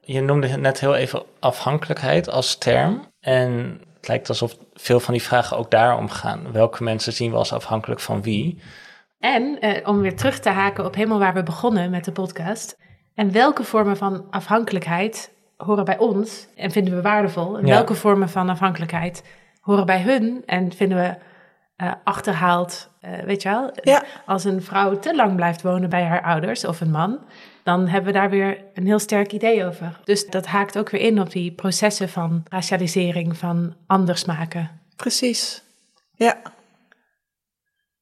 [0.00, 3.06] Je noemde net heel even afhankelijkheid als term.
[3.20, 6.52] En het lijkt alsof veel van die vragen ook daarom gaan.
[6.52, 8.62] Welke mensen zien we als afhankelijk van wie?
[9.18, 12.76] En eh, om weer terug te haken op helemaal waar we begonnen met de podcast.
[13.14, 17.58] En welke vormen van afhankelijkheid horen bij ons en vinden we waardevol?
[17.58, 17.74] En Ja.
[17.74, 19.24] welke vormen van afhankelijkheid
[19.60, 21.14] horen bij hun en vinden we
[21.76, 22.90] eh, achterhaald?
[23.00, 23.70] Eh, weet je wel?
[23.82, 24.04] Ja.
[24.26, 27.18] Als een vrouw te lang blijft wonen bij haar ouders of een man,
[27.66, 30.00] dan hebben we daar weer een heel sterk idee over.
[30.04, 34.80] Dus dat haakt ook weer in op die processen van racialisering, van anders maken.
[34.96, 35.62] Precies.
[36.14, 36.36] Ja.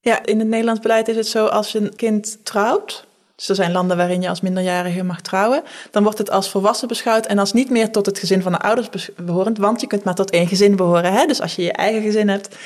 [0.00, 3.06] Ja, in het Nederlands beleid is het zo als je een kind trouwt.
[3.36, 5.62] Dus er zijn landen waarin je als minderjarige mag trouwen.
[5.90, 8.58] Dan wordt het als volwassen beschouwd en als niet meer tot het gezin van de
[8.58, 9.58] ouders behorend.
[9.58, 11.12] Want je kunt maar tot één gezin behoren.
[11.12, 11.26] Hè?
[11.26, 12.56] Dus als je je eigen gezin hebt.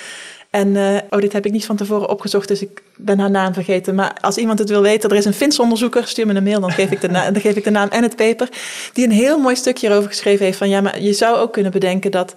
[0.51, 3.55] En eh, oh, dit heb ik niet van tevoren opgezocht, dus ik ben haar naam
[3.55, 3.95] vergeten.
[3.95, 6.61] Maar als iemand het wil weten, er is een Fins onderzoeker, stuur me een mail,
[6.61, 8.49] dan geef ik de, na- dan geef ik de naam en het paper.
[8.93, 10.59] Die een heel mooi stukje hierover geschreven heeft.
[10.59, 12.35] Van ja, maar je zou ook kunnen bedenken dat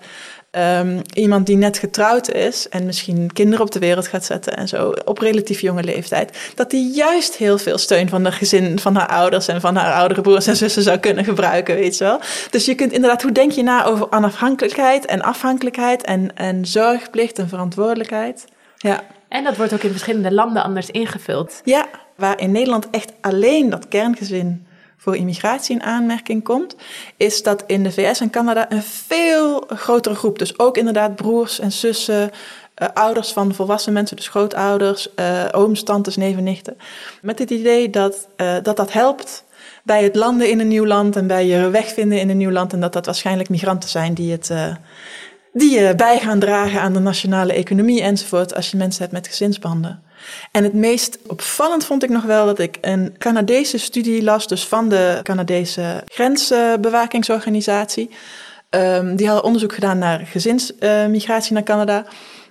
[0.52, 4.68] Ehm, iemand die net getrouwd is en misschien kinderen op de wereld gaat zetten en
[4.68, 8.96] zo op relatief jonge leeftijd, dat die juist heel veel steun van haar gezin, van
[8.96, 12.20] haar ouders en van haar oudere broers en zussen zou kunnen gebruiken, weet je wel.
[12.50, 17.40] Dus je kunt inderdaad, hoe denk je na over onafhankelijkheid en afhankelijkheid en, en zorgplicht
[17.40, 18.46] en verantwoordelijkheid?
[18.78, 19.04] Ja.
[19.28, 21.62] En dat wordt ook in verschillende landen anders ingevuld.
[21.64, 21.86] Ja,
[22.16, 24.66] waar in Nederland echt alleen dat kerngezin
[25.02, 26.76] voor immigratie in aanmerking komt,
[27.18, 31.60] is dat in de VS en Canada een veel grotere groep, dus ook inderdaad broers
[31.60, 32.32] en zussen,
[32.74, 36.78] eh, ouders van volwassen mensen, dus grootouders, eh ooms, tantes, neven, nichten,
[37.22, 39.44] met het idee dat, eh, dat dat helpt
[39.84, 42.52] bij het landen in een nieuw land en bij je weg vinden in een nieuw
[42.52, 44.52] land en dat dat waarschijnlijk migranten zijn die het...
[45.54, 49.28] die eh, bij gaan dragen aan de nationale economie enzovoort als je mensen hebt met
[49.28, 50.04] gezinsbanden.
[50.52, 54.68] En het meest opvallend vond ik nog wel dat ik een Canadese studie las, dus
[54.68, 58.10] van de Canadese grensbewakingsorganisatie.
[58.70, 62.06] Ehm, die hadden onderzoek gedaan naar gezinsmigratie naar Canada.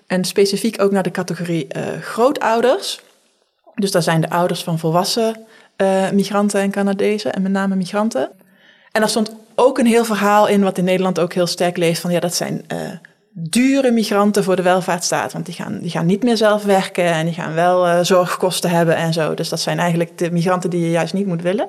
[0.07, 3.01] En specifiek ook naar de categorie eh, grootouders.
[3.75, 5.45] Dus daar zijn de ouders van volwassen
[5.77, 8.31] eh, migranten en Canadezen, en met name migranten.
[8.93, 12.01] En daar stond ook een heel verhaal in, wat in Nederland ook heel sterk leeft,
[12.01, 12.79] van ja, dat zijn eh,
[13.41, 15.33] dure migranten voor de welvaartsstaat.
[15.33, 18.71] Want die gaan, die gaan niet meer zelf werken en die gaan wel eh, zorgkosten
[18.71, 19.35] hebben en zo.
[19.35, 21.69] Dus dat zijn eigenlijk de migranten die je juist niet moet willen.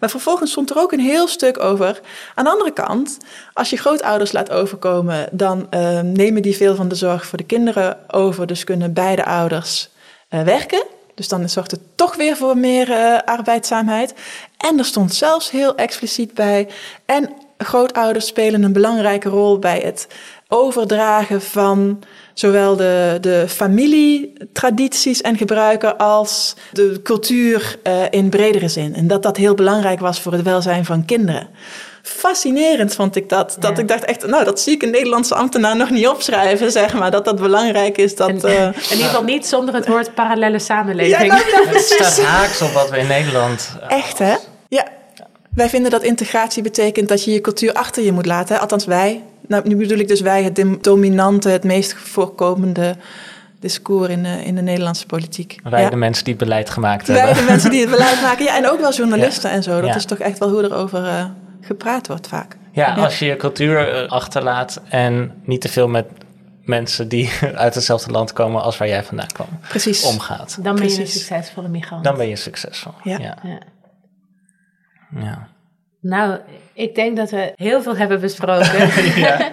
[0.00, 2.00] Maar vervolgens stond er ook een heel stuk over.
[2.34, 3.18] Aan de andere kant,
[3.52, 7.44] als je grootouders laat overkomen, dan eh, nemen die veel van de zorg voor de
[7.44, 8.46] kinderen over.
[8.46, 9.88] Dus kunnen beide ouders
[10.28, 10.84] eh, werken.
[11.14, 14.14] Dus dan zorgt het toch weer voor meer eh, arbeidzaamheid.
[14.56, 16.68] En er stond zelfs heel expliciet bij.
[17.04, 20.08] En grootouders spelen een belangrijke rol bij het
[20.54, 22.02] overdragen van
[22.34, 28.94] zowel de, de familietradities en gebruiken als de cultuur eh, in bredere zin.
[28.94, 31.48] En dat dat heel belangrijk was voor het welzijn van kinderen.
[32.02, 33.56] Fascinerend vond ik dat.
[33.58, 33.82] Dat Ja.
[33.82, 37.10] ik dacht echt, nou, dat zie ik een Nederlandse ambtenaar nog niet opschrijven, zeg maar.
[37.10, 38.14] Dat dat belangrijk is.
[38.16, 41.32] Dat, En, eh, in ieder geval niet zonder het woord parallele samenleving.
[41.32, 43.70] ja, nou, ja, Het staat haaks op wat we in Nederland...
[43.88, 44.34] eh, Echt, hè?
[44.68, 44.86] Ja.
[45.54, 48.60] Wij vinden dat integratie betekent dat je je cultuur achter je moet laten.
[48.60, 49.22] Althans, wij.
[49.48, 52.96] Nou, nu bedoel ik dus wij, het dominante, het meest voorkomende
[53.60, 55.58] discours in de, in de Nederlandse politiek.
[55.62, 55.90] Wij ja.
[55.90, 57.36] de mensen die beleid gemaakt Wij hebben.
[57.36, 58.44] de mensen die het beleid maken.
[58.44, 59.80] Ja, en ook wel journalisten en zo.
[59.80, 59.94] Dat Ja.
[59.96, 61.24] is toch echt wel hoe er over eh,
[61.60, 62.56] gepraat wordt vaak.
[62.72, 66.06] Ja, als je je cultuur eh, achterlaat en niet te veel met
[66.64, 70.04] mensen die uit hetzelfde land komen als waar jij vandaan kwam Precies.
[70.04, 70.58] omgaat.
[70.62, 72.04] Dan ben je een succesvolle migrant.
[72.04, 72.92] Dan ben je succesvol.
[73.02, 73.18] Ja.
[75.20, 75.48] ja.
[76.06, 76.38] Nou,
[76.72, 78.88] ik denk dat we heel veel hebben besproken.
[79.16, 79.52] Ja.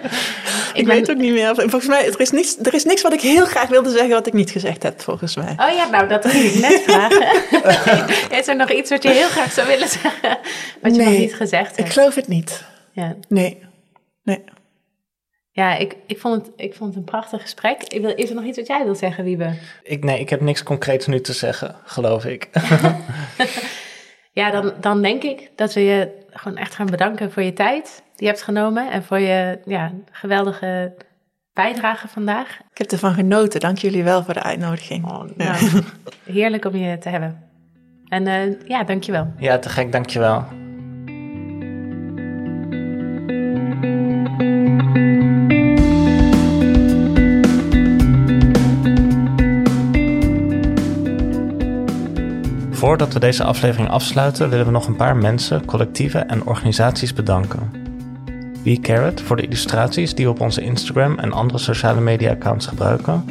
[0.74, 1.54] Ik weet ook niet meer.
[1.54, 4.26] Volgens mij, er is, niks, er is niks wat ik heel graag wilde zeggen wat
[4.26, 5.54] ik niet gezegd heb, volgens mij.
[5.56, 7.28] Oh ja, nou, dat ging ik net vragen.
[8.38, 10.38] Is er nog iets wat je heel graag zou willen zeggen,
[10.82, 11.92] wat je nog niet gezegd Ik hebt?
[11.92, 12.64] geloof het niet.
[12.92, 13.62] Ja, Nee.
[14.22, 14.44] Nee.
[15.50, 17.82] ja ik, ik, vond het, ik vond het een prachtig gesprek.
[17.82, 19.54] Ik wil, is er nog iets wat jij wil zeggen, Wiebe?
[19.82, 22.48] Ik, nee, ik heb niks concreets nu te zeggen, geloof ik.
[24.32, 28.02] Ja, dan, dan denk ik dat we je gewoon echt gaan bedanken voor je tijd
[28.14, 30.94] die je hebt genomen en voor je ja, geweldige
[31.52, 32.58] bijdrage vandaag.
[32.70, 33.60] Ik heb ervan genoten.
[33.60, 35.04] Dank jullie wel voor de uitnodiging.
[35.04, 35.82] Oh, nou,
[36.24, 37.42] heerlijk om je te hebben.
[38.08, 39.32] En eh, ja, dankjewel.
[39.38, 40.61] Ja, te gek, dankjewel.
[52.82, 57.70] Voordat we deze aflevering afsluiten, willen we nog een paar mensen, collectieven en organisaties bedanken.
[58.62, 63.24] We Carrot voor de illustraties die we op onze Instagram en andere sociale media-accounts gebruiken.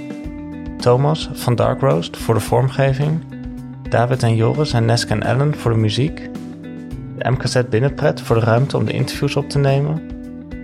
[0.77, 3.23] Thomas van Dark Roast voor de vormgeving.
[3.89, 6.29] David en Joris en Neske en Ellen voor de muziek.
[7.17, 10.01] De MKZ Binnenpret voor de ruimte om de interviews op te nemen.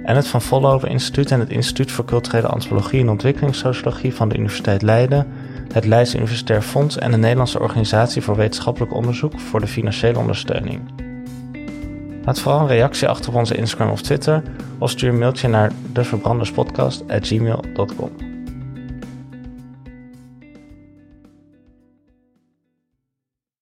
[0.04, 4.36] En het Van Vollenhoven Instituut en het Instituut voor Culturele Antropologie en Ontwikkelingssociologie van de
[4.36, 5.28] Universiteit Leiden,
[5.74, 10.82] het Leids Universitair Fonds en de Nederlandse Organisatie voor Wetenschappelijk Onderzoek voor de financiële ondersteuning.
[12.24, 14.44] Laat vooral een reactie achter op onze Instagram of Twitter
[14.78, 18.27] of stuur een mailtje naar devverbranderspodcast.gmail.com.